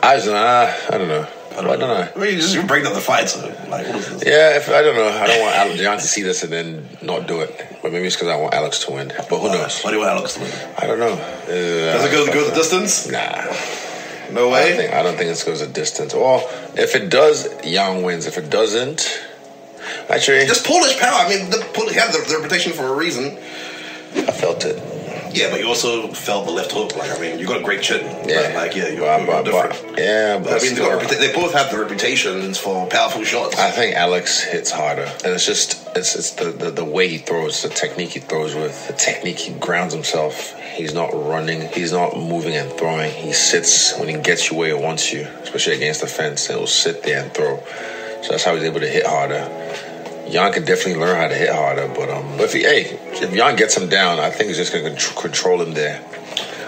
I 0.03 0.15
just, 0.17 0.27
uh, 0.27 0.73
I 0.93 0.97
don't 0.97 1.07
know. 1.07 1.27
I 1.57 1.61
don't, 1.61 1.79
know. 1.79 2.07
I 2.15 2.19
mean, 2.19 2.35
you 2.35 2.41
just 2.41 2.67
break 2.67 2.83
down 2.83 2.93
the 2.93 3.01
fight. 3.01 3.29
So, 3.29 3.41
like, 3.67 3.87
what 3.87 3.95
is 3.95 4.09
this? 4.09 4.23
Yeah, 4.25 4.57
if, 4.57 4.69
I 4.69 4.83
don't 4.83 4.95
know. 4.95 5.07
I 5.07 5.25
don't 5.25 5.41
want 5.41 5.55
Alex 5.55 5.79
John 5.81 5.97
to 5.97 6.03
see 6.03 6.21
this 6.21 6.43
and 6.43 6.53
then 6.53 6.87
not 7.01 7.27
do 7.27 7.41
it. 7.41 7.49
But 7.81 7.91
maybe 7.91 8.05
it's 8.05 8.15
because 8.15 8.27
I 8.27 8.35
want 8.35 8.53
Alex 8.53 8.85
to 8.85 8.91
win. 8.91 9.07
But 9.07 9.39
who 9.39 9.49
knows? 9.49 9.81
Why 9.81 9.89
do 9.89 9.97
you 9.97 10.03
want 10.03 10.17
Alex 10.17 10.35
to 10.35 10.41
win? 10.41 10.51
I 10.77 10.85
don't 10.85 10.99
know. 10.99 11.13
Uh, 11.13 11.47
Does 11.97 12.05
it 12.05 12.11
go, 12.11 12.25
go 12.31 12.49
the 12.49 12.55
distance? 12.55 13.09
Nah. 13.09 13.41
No 14.31 14.49
I 14.49 14.51
way. 14.51 14.69
don't 14.69 14.77
think, 14.77 14.93
I 14.93 15.03
don't 15.03 15.17
think 15.17 15.29
this 15.29 15.43
goes 15.43 15.61
a 15.61 15.67
distance. 15.67 16.13
Or 16.13 16.41
if 16.75 16.95
it 16.95 17.09
does, 17.09 17.47
Jan 17.63 18.03
wins. 18.03 18.27
If 18.27 18.37
it 18.37 18.51
doesn't, 18.51 19.25
actually, 20.09 20.45
Just 20.45 20.65
Polish 20.65 20.99
power. 20.99 21.25
I 21.25 21.29
mean, 21.29 21.49
the 21.49 21.65
Polish 21.73 21.95
have 21.95 22.11
the, 22.11 22.19
the 22.19 22.37
reputation 22.37 22.73
for 22.73 22.85
a 22.85 22.93
reason. 22.93 23.37
I 25.37 25.49
felt 25.49 25.49
it. 25.49 25.49
Yeah, 25.49 25.51
but 25.51 25.59
you 25.61 25.67
also 25.67 26.07
felt 26.13 26.45
the 26.45 26.51
left 26.51 26.71
hook. 26.71 26.95
Like, 26.95 27.11
I 27.11 27.19
mean, 27.19 27.39
you 27.39 27.45
got 27.47 27.61
a 27.61 27.63
great 27.63 27.81
chin. 27.81 28.01
Yeah. 28.27 28.53
Like, 28.55 28.75
yeah, 28.75 28.87
you're, 28.89 29.01
But- 29.05 29.17
you're 29.21 29.27
but- 29.27 29.45
different. 29.45 29.95
but- 29.95 29.99
yeah, 30.03 30.37
but 30.39 30.53
I 30.53 30.59
mean, 30.65 30.75
they, 30.75 30.81
reputa- 30.81 31.19
they 31.19 31.33
both 31.33 31.53
have 31.53 31.71
the 31.71 31.79
reputations 31.79 32.57
for 32.57 32.87
powerful 32.87 33.23
shots. 33.23 33.57
I 33.57 33.71
think 33.71 33.95
Alex 33.95 34.41
hits 34.43 34.71
harder, 34.71 35.09
and 35.23 35.33
it's 35.33 35.45
just 35.45 35.87
it's 35.95 36.15
it's 36.15 36.31
the, 36.31 36.51
the 36.51 36.71
the 36.71 36.85
way 36.85 37.07
he 37.07 37.17
throws, 37.17 37.63
the 37.63 37.69
technique 37.69 38.09
he 38.09 38.19
throws 38.19 38.53
with, 38.55 38.87
the 38.87 38.93
technique 38.93 39.39
he 39.39 39.53
grounds 39.53 39.93
himself. 39.93 40.53
He's 40.75 40.93
not 40.93 41.09
running, 41.13 41.61
he's 41.69 41.91
not 41.91 42.15
moving 42.17 42.55
and 42.55 42.71
throwing. 42.73 43.11
He 43.11 43.33
sits 43.33 43.97
when 43.97 44.07
he 44.09 44.17
gets 44.17 44.51
you 44.51 44.57
where 44.57 44.75
he 44.77 44.83
wants 44.83 45.11
you, 45.11 45.21
especially 45.41 45.75
against 45.75 46.01
the 46.01 46.07
fence. 46.07 46.47
He'll 46.47 46.67
sit 46.67 47.01
there 47.03 47.23
and 47.23 47.33
throw. 47.33 47.57
So 48.21 48.29
that's 48.31 48.43
how 48.43 48.53
he's 48.55 48.63
able 48.63 48.79
to 48.81 48.87
hit 48.87 49.05
harder. 49.05 49.47
Jan 50.31 50.51
can 50.51 50.65
definitely 50.65 50.95
learn 50.95 51.15
how 51.15 51.27
to 51.27 51.35
hit 51.35 51.49
harder, 51.49 51.87
but 51.87 52.09
um, 52.09 52.25
but 52.37 52.45
if 52.45 52.53
he, 52.53 52.61
hey, 52.61 52.99
if 53.13 53.33
Jan 53.33 53.55
gets 53.55 53.77
him 53.77 53.89
down, 53.89 54.19
I 54.19 54.29
think 54.29 54.49
he's 54.49 54.57
just 54.57 54.73
gonna 54.73 54.89
contr- 54.89 55.21
control 55.21 55.61
him 55.61 55.73
there. 55.73 56.03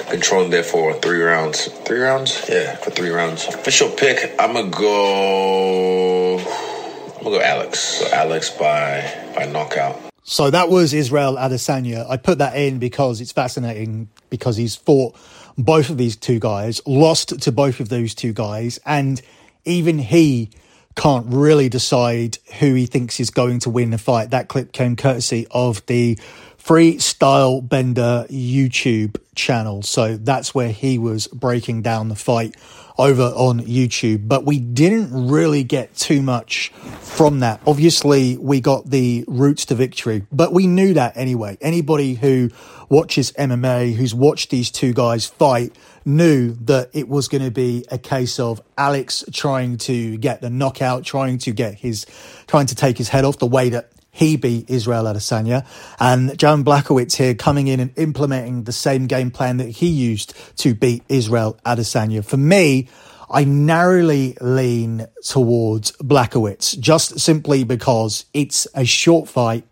Control 0.10 0.46
him 0.46 0.50
there 0.50 0.64
for 0.64 0.94
three 0.94 1.22
rounds. 1.22 1.66
Three 1.66 2.00
rounds? 2.00 2.46
Yeah, 2.50 2.76
for 2.78 2.92
three 2.92 3.10
rounds. 3.10 3.46
Official 3.48 3.90
pick, 3.90 4.34
I'm 4.40 4.54
gonna 4.54 4.70
go. 4.70 6.40
I'm 6.40 7.24
gonna 7.24 7.38
go 7.38 7.42
Alex. 7.42 7.80
So 7.80 8.08
Alex 8.12 8.50
by 8.50 9.32
by 9.36 9.46
knockout. 9.46 10.00
So 10.24 10.50
that 10.52 10.70
was 10.70 10.94
Israel 10.94 11.36
Adesanya. 11.36 12.10
I 12.10 12.18
put 12.18 12.38
that 12.38 12.56
in 12.56 12.80
because 12.80 13.20
it's 13.20 13.32
fascinating 13.32 14.10
because 14.30 14.58
he's 14.58 14.76
fought 14.76 15.16
both 15.58 15.90
of 15.90 15.98
these 15.98 16.16
two 16.16 16.40
guys, 16.40 16.82
lost 16.86 17.42
to 17.42 17.52
both 17.52 17.80
of 17.80 17.90
those 17.90 18.16
two 18.16 18.32
guys, 18.32 18.80
and 18.86 19.22
even 19.66 20.00
he 20.00 20.50
can't 21.00 21.28
really 21.30 21.70
decide 21.70 22.38
who 22.60 22.74
he 22.74 22.86
thinks 22.86 23.22
is 23.22 23.30
going 23.30 23.60
to 23.60 23.70
win 23.70 23.92
the 23.92 23.98
fight. 23.98 24.32
That 24.32 24.50
clip 24.50 24.74
came 24.74 24.98
courtesy 24.98 25.48
of 25.50 25.86
the 25.86 26.16
Freestyle 26.62 27.68
Bender 27.68 28.26
YouTube 28.30 29.16
channel. 29.34 29.82
So 29.82 30.18
that's 30.18 30.54
where 30.54 30.74
he 30.74 30.98
was 30.98 31.28
breaking 31.28 31.84
down 31.84 32.10
the 32.10 32.16
fight 32.16 32.58
over 32.98 33.24
on 33.24 33.62
YouTube. 33.62 34.28
But 34.28 34.44
we 34.44 34.60
didn't 34.60 35.30
really 35.30 35.64
get 35.64 35.96
too 35.96 36.22
much 36.22 36.74
from 37.20 37.42
that. 37.42 37.60
Obviously, 37.68 38.38
we 38.38 38.62
got 38.62 38.90
the 38.90 39.26
routes 39.28 39.66
to 39.66 39.76
victory, 39.76 40.26
but 40.32 40.54
we 40.54 40.68
knew 40.68 40.94
that 40.94 41.18
anyway. 41.18 41.58
Anybody 41.60 42.14
who 42.14 42.50
watches 42.88 43.34
MMA, 43.34 43.94
who's 43.94 44.16
watched 44.16 44.52
these 44.52 44.72
two 44.72 44.94
guys 44.94 45.26
fight, 45.26 45.78
knew 46.06 46.54
that 46.62 46.90
it 46.94 47.10
was 47.10 47.28
going 47.28 47.44
to 47.44 47.52
be 47.52 47.84
a 47.92 47.98
case 47.98 48.40
of 48.40 48.62
Alex 48.78 49.26
trying 49.34 49.76
to 49.80 50.16
get 50.16 50.40
the 50.40 50.50
knockout, 50.50 51.04
trying 51.04 51.40
to 51.40 51.52
get 51.52 51.74
his, 51.74 52.06
trying 52.48 52.68
to 52.68 52.76
take 52.76 52.98
his 52.98 53.10
head 53.10 53.26
off 53.26 53.38
the 53.38 53.48
way 53.48 53.68
that 53.68 53.92
he 54.12 54.38
beat 54.38 54.70
Israel 54.70 55.04
Adesanya, 55.04 55.66
and 56.00 56.40
Jan 56.40 56.64
Blachowicz 56.64 57.18
here 57.18 57.36
coming 57.36 57.68
in 57.68 57.82
and 57.82 57.92
implementing 57.98 58.64
the 58.64 58.72
same 58.72 59.08
game 59.08 59.30
plan 59.30 59.58
that 59.58 59.68
he 59.68 59.88
used 59.88 60.34
to 60.60 60.74
beat 60.74 61.04
Israel 61.10 61.60
Adesanya. 61.66 62.24
For 62.24 62.38
me, 62.38 62.88
I 63.32 63.44
narrowly 63.44 64.36
lean 64.42 65.06
towards 65.24 65.92
Blachowicz 65.94 66.80
just 66.80 67.20
simply 67.20 67.64
because 67.64 68.26
it's 68.34 68.68
a 68.74 68.86
short 68.86 69.30
fight. 69.30 69.66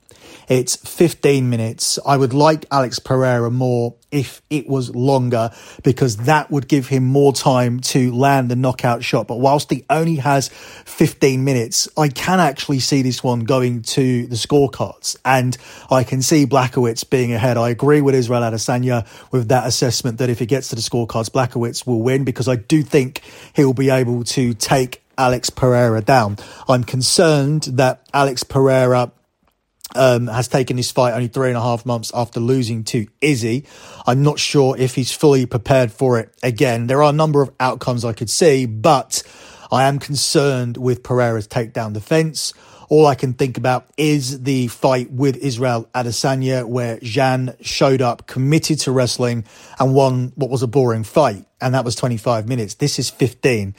It's 0.47 0.77
15 0.77 1.49
minutes. 1.49 1.99
I 2.05 2.15
would 2.15 2.33
like 2.33 2.65
Alex 2.71 2.99
Pereira 2.99 3.51
more 3.51 3.95
if 4.11 4.41
it 4.49 4.69
was 4.69 4.95
longer 4.95 5.51
because 5.83 6.17
that 6.17 6.49
would 6.49 6.69
give 6.69 6.87
him 6.87 7.03
more 7.03 7.33
time 7.33 7.81
to 7.81 8.13
land 8.13 8.49
the 8.49 8.55
knockout 8.55 9.03
shot. 9.03 9.27
But 9.27 9.41
whilst 9.41 9.69
he 9.69 9.85
only 9.89 10.15
has 10.15 10.47
15 10.47 11.43
minutes, 11.43 11.89
I 11.97 12.07
can 12.07 12.39
actually 12.39 12.79
see 12.79 13.01
this 13.01 13.21
one 13.21 13.41
going 13.41 13.81
to 13.81 14.25
the 14.27 14.35
scorecards 14.35 15.17
and 15.25 15.57
I 15.91 16.05
can 16.05 16.21
see 16.21 16.45
Blachowicz 16.45 17.09
being 17.09 17.33
ahead. 17.33 17.57
I 17.57 17.69
agree 17.69 17.99
with 17.99 18.15
Israel 18.15 18.41
Adesanya 18.41 19.05
with 19.33 19.49
that 19.49 19.67
assessment 19.67 20.19
that 20.19 20.29
if 20.29 20.41
it 20.41 20.45
gets 20.45 20.69
to 20.69 20.75
the 20.75 20.81
scorecards, 20.81 21.29
Blachowicz 21.29 21.85
will 21.85 22.01
win 22.01 22.23
because 22.23 22.47
I 22.47 22.55
do 22.55 22.83
think 22.83 23.21
he'll 23.53 23.73
be 23.73 23.89
able 23.89 24.23
to 24.23 24.53
take 24.53 25.03
Alex 25.17 25.49
Pereira 25.49 26.01
down. 26.01 26.37
I'm 26.69 26.83
concerned 26.83 27.63
that 27.63 28.07
Alex 28.13 28.43
Pereira 28.43 29.11
um, 29.95 30.27
has 30.27 30.47
taken 30.47 30.77
this 30.77 30.91
fight 30.91 31.13
only 31.13 31.27
three 31.27 31.49
and 31.49 31.57
a 31.57 31.61
half 31.61 31.85
months 31.85 32.11
after 32.13 32.39
losing 32.39 32.83
to 32.85 33.07
Izzy. 33.21 33.65
I'm 34.05 34.23
not 34.23 34.39
sure 34.39 34.75
if 34.77 34.95
he's 34.95 35.11
fully 35.11 35.45
prepared 35.45 35.91
for 35.91 36.19
it 36.19 36.33
again. 36.43 36.87
There 36.87 37.01
are 37.01 37.09
a 37.09 37.15
number 37.15 37.41
of 37.41 37.51
outcomes 37.59 38.03
I 38.03 38.13
could 38.13 38.29
see, 38.29 38.65
but 38.65 39.23
I 39.71 39.83
am 39.83 39.99
concerned 39.99 40.77
with 40.77 41.03
Pereira's 41.03 41.47
takedown 41.47 41.93
defense. 41.93 42.53
All 42.89 43.05
I 43.05 43.15
can 43.15 43.33
think 43.33 43.57
about 43.57 43.85
is 43.97 44.43
the 44.43 44.67
fight 44.67 45.11
with 45.11 45.35
Israel 45.37 45.89
Adesanya, 45.93 46.65
where 46.65 46.99
Jan 47.01 47.53
showed 47.59 48.01
up, 48.01 48.27
committed 48.27 48.79
to 48.81 48.93
wrestling, 48.93 49.43
and 49.77 49.93
won 49.93 50.31
what 50.35 50.49
was 50.49 50.63
a 50.63 50.67
boring 50.67 51.03
fight. 51.03 51.45
And 51.59 51.73
that 51.73 51.83
was 51.83 51.95
25 51.95 52.47
minutes. 52.47 52.75
This 52.75 52.97
is 52.97 53.09
15. 53.09 53.75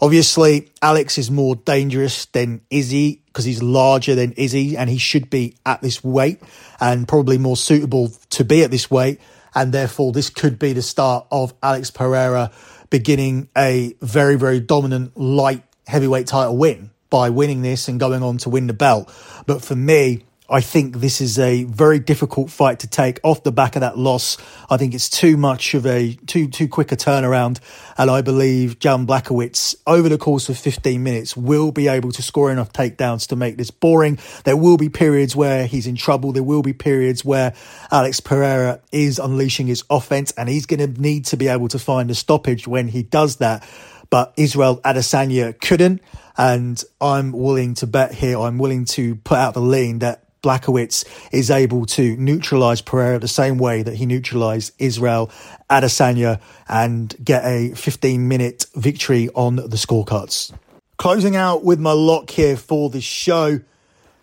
Obviously, 0.00 0.70
Alex 0.80 1.18
is 1.18 1.30
more 1.30 1.56
dangerous 1.56 2.26
than 2.26 2.60
Izzy 2.70 3.22
because 3.26 3.44
he's 3.44 3.62
larger 3.62 4.14
than 4.14 4.32
Izzy 4.32 4.76
and 4.76 4.88
he 4.88 4.98
should 4.98 5.28
be 5.28 5.56
at 5.66 5.82
this 5.82 6.04
weight 6.04 6.40
and 6.80 7.08
probably 7.08 7.36
more 7.36 7.56
suitable 7.56 8.12
to 8.30 8.44
be 8.44 8.62
at 8.62 8.70
this 8.70 8.90
weight. 8.90 9.20
And 9.54 9.72
therefore, 9.72 10.12
this 10.12 10.30
could 10.30 10.58
be 10.58 10.72
the 10.72 10.82
start 10.82 11.26
of 11.32 11.52
Alex 11.62 11.90
Pereira 11.90 12.52
beginning 12.90 13.48
a 13.56 13.94
very, 14.00 14.36
very 14.36 14.60
dominant 14.60 15.16
light 15.16 15.64
heavyweight 15.88 16.28
title 16.28 16.56
win 16.56 16.90
by 17.10 17.30
winning 17.30 17.62
this 17.62 17.88
and 17.88 17.98
going 17.98 18.22
on 18.22 18.38
to 18.38 18.50
win 18.50 18.66
the 18.68 18.72
belt. 18.72 19.12
But 19.46 19.62
for 19.62 19.74
me, 19.74 20.24
I 20.50 20.62
think 20.62 20.96
this 20.96 21.20
is 21.20 21.38
a 21.38 21.64
very 21.64 21.98
difficult 21.98 22.50
fight 22.50 22.78
to 22.78 22.86
take 22.86 23.20
off 23.22 23.42
the 23.42 23.52
back 23.52 23.76
of 23.76 23.80
that 23.80 23.98
loss. 23.98 24.38
I 24.70 24.78
think 24.78 24.94
it's 24.94 25.10
too 25.10 25.36
much 25.36 25.74
of 25.74 25.84
a 25.84 26.14
too 26.26 26.48
too 26.48 26.68
quick 26.68 26.90
a 26.90 26.96
turnaround, 26.96 27.60
and 27.98 28.10
I 28.10 28.22
believe 28.22 28.78
Jan 28.78 29.06
Blachowicz 29.06 29.74
over 29.86 30.08
the 30.08 30.16
course 30.16 30.48
of 30.48 30.58
15 30.58 31.02
minutes 31.02 31.36
will 31.36 31.70
be 31.70 31.88
able 31.88 32.12
to 32.12 32.22
score 32.22 32.50
enough 32.50 32.72
takedowns 32.72 33.28
to 33.28 33.36
make 33.36 33.58
this 33.58 33.70
boring. 33.70 34.18
There 34.44 34.56
will 34.56 34.78
be 34.78 34.88
periods 34.88 35.36
where 35.36 35.66
he's 35.66 35.86
in 35.86 35.96
trouble. 35.96 36.32
There 36.32 36.42
will 36.42 36.62
be 36.62 36.72
periods 36.72 37.26
where 37.26 37.52
Alex 37.90 38.20
Pereira 38.20 38.80
is 38.90 39.18
unleashing 39.18 39.66
his 39.66 39.84
offense, 39.90 40.32
and 40.32 40.48
he's 40.48 40.64
going 40.64 40.94
to 40.94 40.98
need 40.98 41.26
to 41.26 41.36
be 41.36 41.48
able 41.48 41.68
to 41.68 41.78
find 41.78 42.10
a 42.10 42.14
stoppage 42.14 42.66
when 42.66 42.88
he 42.88 43.02
does 43.02 43.36
that. 43.36 43.68
But 44.08 44.32
Israel 44.38 44.80
Adesanya 44.82 45.60
couldn't, 45.60 46.00
and 46.38 46.82
I'm 47.02 47.32
willing 47.32 47.74
to 47.74 47.86
bet 47.86 48.14
here. 48.14 48.40
I'm 48.40 48.56
willing 48.56 48.86
to 48.86 49.16
put 49.16 49.36
out 49.36 49.52
the 49.52 49.60
lean 49.60 49.98
that 49.98 50.24
Blachowicz 50.42 51.04
is 51.32 51.50
able 51.50 51.86
to 51.86 52.16
neutralize 52.16 52.80
Pereira 52.80 53.18
the 53.18 53.28
same 53.28 53.58
way 53.58 53.82
that 53.82 53.94
he 53.94 54.06
neutralized 54.06 54.72
Israel 54.78 55.30
Adesanya 55.70 56.40
and 56.68 57.14
get 57.22 57.44
a 57.44 57.74
15 57.74 58.28
minute 58.28 58.66
victory 58.74 59.28
on 59.34 59.56
the 59.56 59.76
scorecards. 59.76 60.52
Closing 60.96 61.36
out 61.36 61.64
with 61.64 61.78
my 61.78 61.92
lock 61.92 62.30
here 62.30 62.56
for 62.56 62.90
the 62.90 63.00
show. 63.00 63.60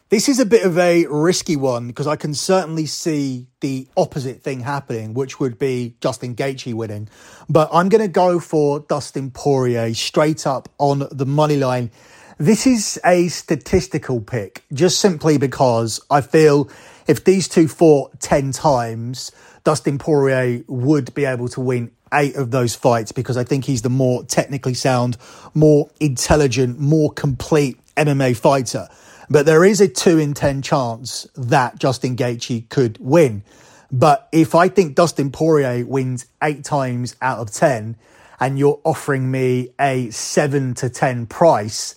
This 0.10 0.30
is 0.30 0.39
a 0.39 0.45
bit 0.45 0.65
of 0.65 0.78
a 0.78 1.08
risky 1.08 1.56
one 1.56 1.88
because 1.88 2.06
I 2.06 2.15
can 2.15 2.34
certainly 2.34 2.86
see 2.86 3.47
the 3.62 3.88
opposite 3.97 4.41
thing 4.43 4.60
happening, 4.60 5.13
which 5.13 5.39
would 5.39 5.58
be 5.58 5.95
Justin 5.99 6.36
Gaethje 6.36 6.73
winning. 6.73 7.10
But 7.49 7.69
I'm 7.73 7.89
going 7.89 8.04
to 8.04 8.08
go 8.08 8.39
for 8.39 8.82
Dustin 8.82 9.32
Poirier 9.32 9.93
straight 9.95 10.45
up 10.45 10.69
on 10.78 11.08
the 11.12 11.25
money 11.25 11.58
line. 11.58 11.89
This 12.38 12.67
is 12.67 13.00
a 13.06 13.30
statistical 13.30 14.19
pick, 14.19 14.65
just 14.74 15.00
simply 15.00 15.38
because 15.38 16.02
I 16.10 16.19
feel 16.19 16.69
if 17.08 17.24
these 17.24 17.48
two 17.48 17.69
fought 17.69 18.19
10 18.19 18.52
times, 18.52 19.32
Dustin 19.63 19.98
Poirier 19.98 20.62
would 20.67 21.13
be 21.13 21.24
able 21.24 21.48
to 21.50 21.62
win 21.62 21.91
eight 22.13 22.36
of 22.36 22.52
those 22.52 22.76
fights 22.76 23.13
because 23.13 23.38
I 23.38 23.45
think 23.45 23.63
he's 23.63 23.84
the 23.84 23.89
more 23.89 24.26
technically 24.26 24.74
sound, 24.74 25.17
more 25.54 25.89
intelligent, 26.02 26.78
more 26.78 27.10
complete 27.10 27.80
MMA 27.95 28.36
fighter. 28.36 28.89
But 29.30 29.45
there 29.45 29.63
is 29.63 29.80
a 29.80 29.88
two 29.88 30.19
in 30.19 30.34
10 30.34 30.62
chance 30.62 31.26
that 31.36 31.80
Justin 31.80 32.17
Gaethje 32.17 32.67
could 32.67 32.98
win. 33.00 33.43
But 33.93 34.28
if 34.34 34.56
I 34.56 34.67
think 34.67 34.95
Dustin 34.95 35.32
Poirier 35.32 35.86
wins 35.86 36.26
eight 36.43 36.65
times 36.65 37.15
out 37.21 37.39
of 37.39 37.52
10 37.52 37.95
and 38.41 38.60
you're 38.60 38.82
offering 38.84 39.32
me 39.32 39.69
a 39.80 40.10
seven 40.10 40.74
to 40.76 40.89
10 40.89 41.28
price, 41.28 41.95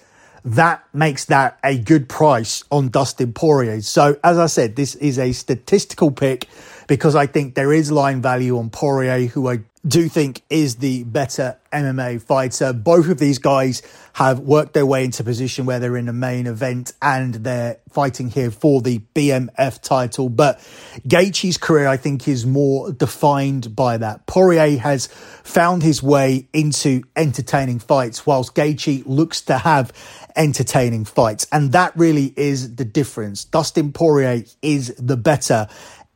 that 0.55 0.85
makes 0.93 1.27
that 1.27 1.59
a 1.63 1.77
good 1.79 2.09
price 2.09 2.65
on 2.71 2.89
Dustin 2.89 3.33
Poirier. 3.33 3.81
So, 3.83 4.19
as 4.25 4.39
I 4.39 4.47
said, 4.47 4.77
this 4.77 4.95
is 4.97 5.19
a 5.19 5.33
statistical 5.33 6.11
pick 6.11 6.47
because 6.89 7.15
I 7.15 7.27
think 7.27 7.55
there 7.55 7.73
is 7.73 7.93
line 7.93 8.21
value 8.21 8.59
on 8.59 8.71
Poirier, 8.71 9.27
who 9.27 9.49
I 9.49 9.61
do 9.87 10.09
think 10.09 10.43
is 10.51 10.77
the 10.77 11.05
better 11.05 11.57
MMA 11.73 12.21
fighter. 12.21 12.73
Both 12.73 13.09
of 13.09 13.19
these 13.19 13.39
guys 13.39 13.83
have 14.15 14.41
worked 14.41 14.73
their 14.73 14.87
way 14.87 15.05
into 15.05 15.23
position 15.23 15.67
where 15.67 15.79
they're 15.79 15.97
in 15.97 16.07
the 16.07 16.13
main 16.13 16.47
event 16.47 16.93
and 17.01 17.35
they're 17.35 17.79
fighting 17.91 18.31
here 18.31 18.51
for 18.51 18.81
the 18.81 19.01
BMF 19.15 19.81
title. 19.81 20.29
But 20.29 20.59
Gaethje's 21.07 21.59
career, 21.59 21.87
I 21.87 21.97
think, 21.97 22.27
is 22.27 22.45
more 22.45 22.91
defined 22.91 23.77
by 23.77 23.99
that. 23.99 24.27
Poirier 24.27 24.79
has 24.79 25.07
found 25.07 25.83
his 25.83 26.03
way 26.03 26.49
into 26.53 27.05
entertaining 27.15 27.79
fights, 27.79 28.27
whilst 28.27 28.55
Gaethje 28.55 29.05
looks 29.07 29.43
to 29.43 29.59
have 29.59 29.93
entertaining 30.35 31.05
fights. 31.05 31.47
And 31.53 31.73
that 31.73 31.97
really 31.97 32.33
is 32.37 32.77
the 32.77 32.85
difference. 32.85 33.45
Dustin 33.45 33.93
Poirier 33.93 34.45
is 34.63 34.95
the 34.97 35.17
better 35.17 35.69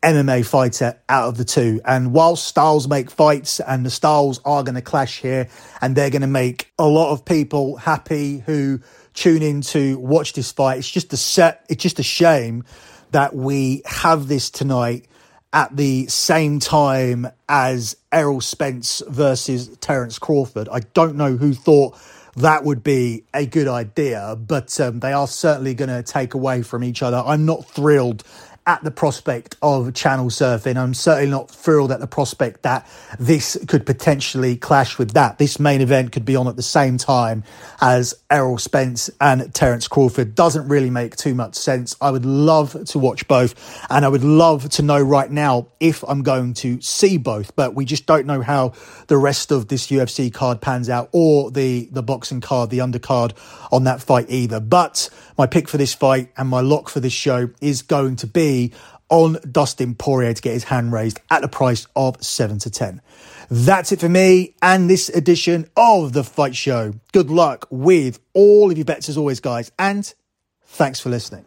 MMA 0.02 0.44
fighter 0.44 1.00
out 1.08 1.28
of 1.28 1.36
the 1.36 1.44
two. 1.44 1.80
And 1.84 2.12
while 2.12 2.36
styles 2.36 2.88
make 2.88 3.10
fights 3.10 3.60
and 3.60 3.86
the 3.86 3.90
styles 3.90 4.40
are 4.44 4.62
going 4.62 4.74
to 4.74 4.82
clash 4.82 5.20
here 5.20 5.48
and 5.80 5.94
they're 5.94 6.10
going 6.10 6.22
to 6.22 6.28
make 6.28 6.72
a 6.78 6.86
lot 6.86 7.12
of 7.12 7.24
people 7.24 7.76
happy 7.76 8.38
who 8.38 8.80
tune 9.14 9.42
in 9.42 9.62
to 9.62 9.98
watch 9.98 10.32
this 10.32 10.52
fight, 10.52 10.78
it's 10.78 10.90
just 10.90 11.12
a 11.12 11.16
set, 11.16 11.64
it's 11.68 11.82
just 11.82 11.98
a 11.98 12.02
shame 12.02 12.64
that 13.12 13.34
we 13.34 13.82
have 13.86 14.26
this 14.26 14.50
tonight 14.50 15.06
at 15.52 15.76
the 15.76 16.06
same 16.06 16.58
time 16.58 17.26
as 17.48 17.96
Errol 18.10 18.40
Spence 18.40 19.02
versus 19.08 19.76
Terence 19.78 20.18
Crawford. 20.18 20.68
I 20.70 20.80
don't 20.80 21.16
know 21.16 21.36
who 21.36 21.52
thought 21.52 21.98
that 22.36 22.64
would 22.64 22.82
be 22.82 23.24
a 23.34 23.44
good 23.44 23.68
idea, 23.68 24.36
but 24.36 24.80
um, 24.80 25.00
they 25.00 25.12
are 25.12 25.26
certainly 25.26 25.74
going 25.74 25.90
to 25.90 26.02
take 26.02 26.32
away 26.32 26.62
from 26.62 26.82
each 26.82 27.02
other. 27.02 27.22
I'm 27.24 27.44
not 27.44 27.66
thrilled 27.66 28.24
at 28.66 28.82
the 28.84 28.90
prospect 28.90 29.56
of 29.60 29.92
channel 29.92 30.26
surfing. 30.26 30.76
I'm 30.76 30.94
certainly 30.94 31.30
not 31.30 31.50
thrilled 31.50 31.90
at 31.90 31.98
the 31.98 32.06
prospect 32.06 32.62
that 32.62 32.88
this 33.18 33.58
could 33.66 33.84
potentially 33.84 34.56
clash 34.56 34.98
with 34.98 35.12
that. 35.14 35.38
This 35.38 35.58
main 35.58 35.80
event 35.80 36.12
could 36.12 36.24
be 36.24 36.36
on 36.36 36.46
at 36.46 36.54
the 36.54 36.62
same 36.62 36.96
time 36.96 37.42
as 37.80 38.14
Errol 38.30 38.58
Spence 38.58 39.10
and 39.20 39.52
Terence 39.52 39.88
Crawford. 39.88 40.34
Doesn't 40.34 40.68
really 40.68 40.90
make 40.90 41.16
too 41.16 41.34
much 41.34 41.56
sense. 41.56 41.96
I 42.00 42.10
would 42.10 42.24
love 42.24 42.76
to 42.86 42.98
watch 42.98 43.26
both, 43.26 43.84
and 43.90 44.04
I 44.04 44.08
would 44.08 44.24
love 44.24 44.68
to 44.70 44.82
know 44.82 45.00
right 45.00 45.30
now 45.30 45.68
if 45.80 46.04
I'm 46.06 46.22
going 46.22 46.54
to 46.54 46.80
see 46.80 47.16
both, 47.16 47.56
but 47.56 47.74
we 47.74 47.84
just 47.84 48.06
don't 48.06 48.26
know 48.26 48.42
how 48.42 48.74
the 49.08 49.16
rest 49.16 49.50
of 49.50 49.68
this 49.68 49.88
UFC 49.88 50.32
card 50.32 50.60
pans 50.60 50.88
out 50.88 51.08
or 51.12 51.50
the, 51.50 51.88
the 51.90 52.02
boxing 52.02 52.40
card, 52.40 52.70
the 52.70 52.78
undercard 52.78 53.32
on 53.72 53.84
that 53.84 54.00
fight 54.00 54.26
either. 54.28 54.60
But 54.60 55.10
my 55.42 55.46
pick 55.48 55.68
for 55.68 55.76
this 55.76 55.92
fight 55.92 56.30
and 56.36 56.48
my 56.48 56.60
lock 56.60 56.88
for 56.88 57.00
this 57.00 57.12
show 57.12 57.50
is 57.60 57.82
going 57.82 58.14
to 58.14 58.28
be 58.28 58.72
on 59.08 59.36
Dustin 59.50 59.96
Poirier 59.96 60.32
to 60.32 60.40
get 60.40 60.52
his 60.52 60.62
hand 60.62 60.92
raised 60.92 61.18
at 61.32 61.42
the 61.42 61.48
price 61.48 61.88
of 61.96 62.22
7 62.22 62.60
to 62.60 62.70
10. 62.70 63.02
That's 63.50 63.90
it 63.90 63.98
for 63.98 64.08
me 64.08 64.54
and 64.62 64.88
this 64.88 65.08
edition 65.08 65.68
of 65.76 66.12
The 66.12 66.22
Fight 66.22 66.54
Show. 66.54 66.94
Good 67.10 67.28
luck 67.28 67.66
with 67.70 68.20
all 68.34 68.70
of 68.70 68.78
your 68.78 68.84
bets 68.84 69.08
as 69.08 69.18
always, 69.18 69.40
guys, 69.40 69.72
and 69.80 70.14
thanks 70.62 71.00
for 71.00 71.10
listening. 71.10 71.44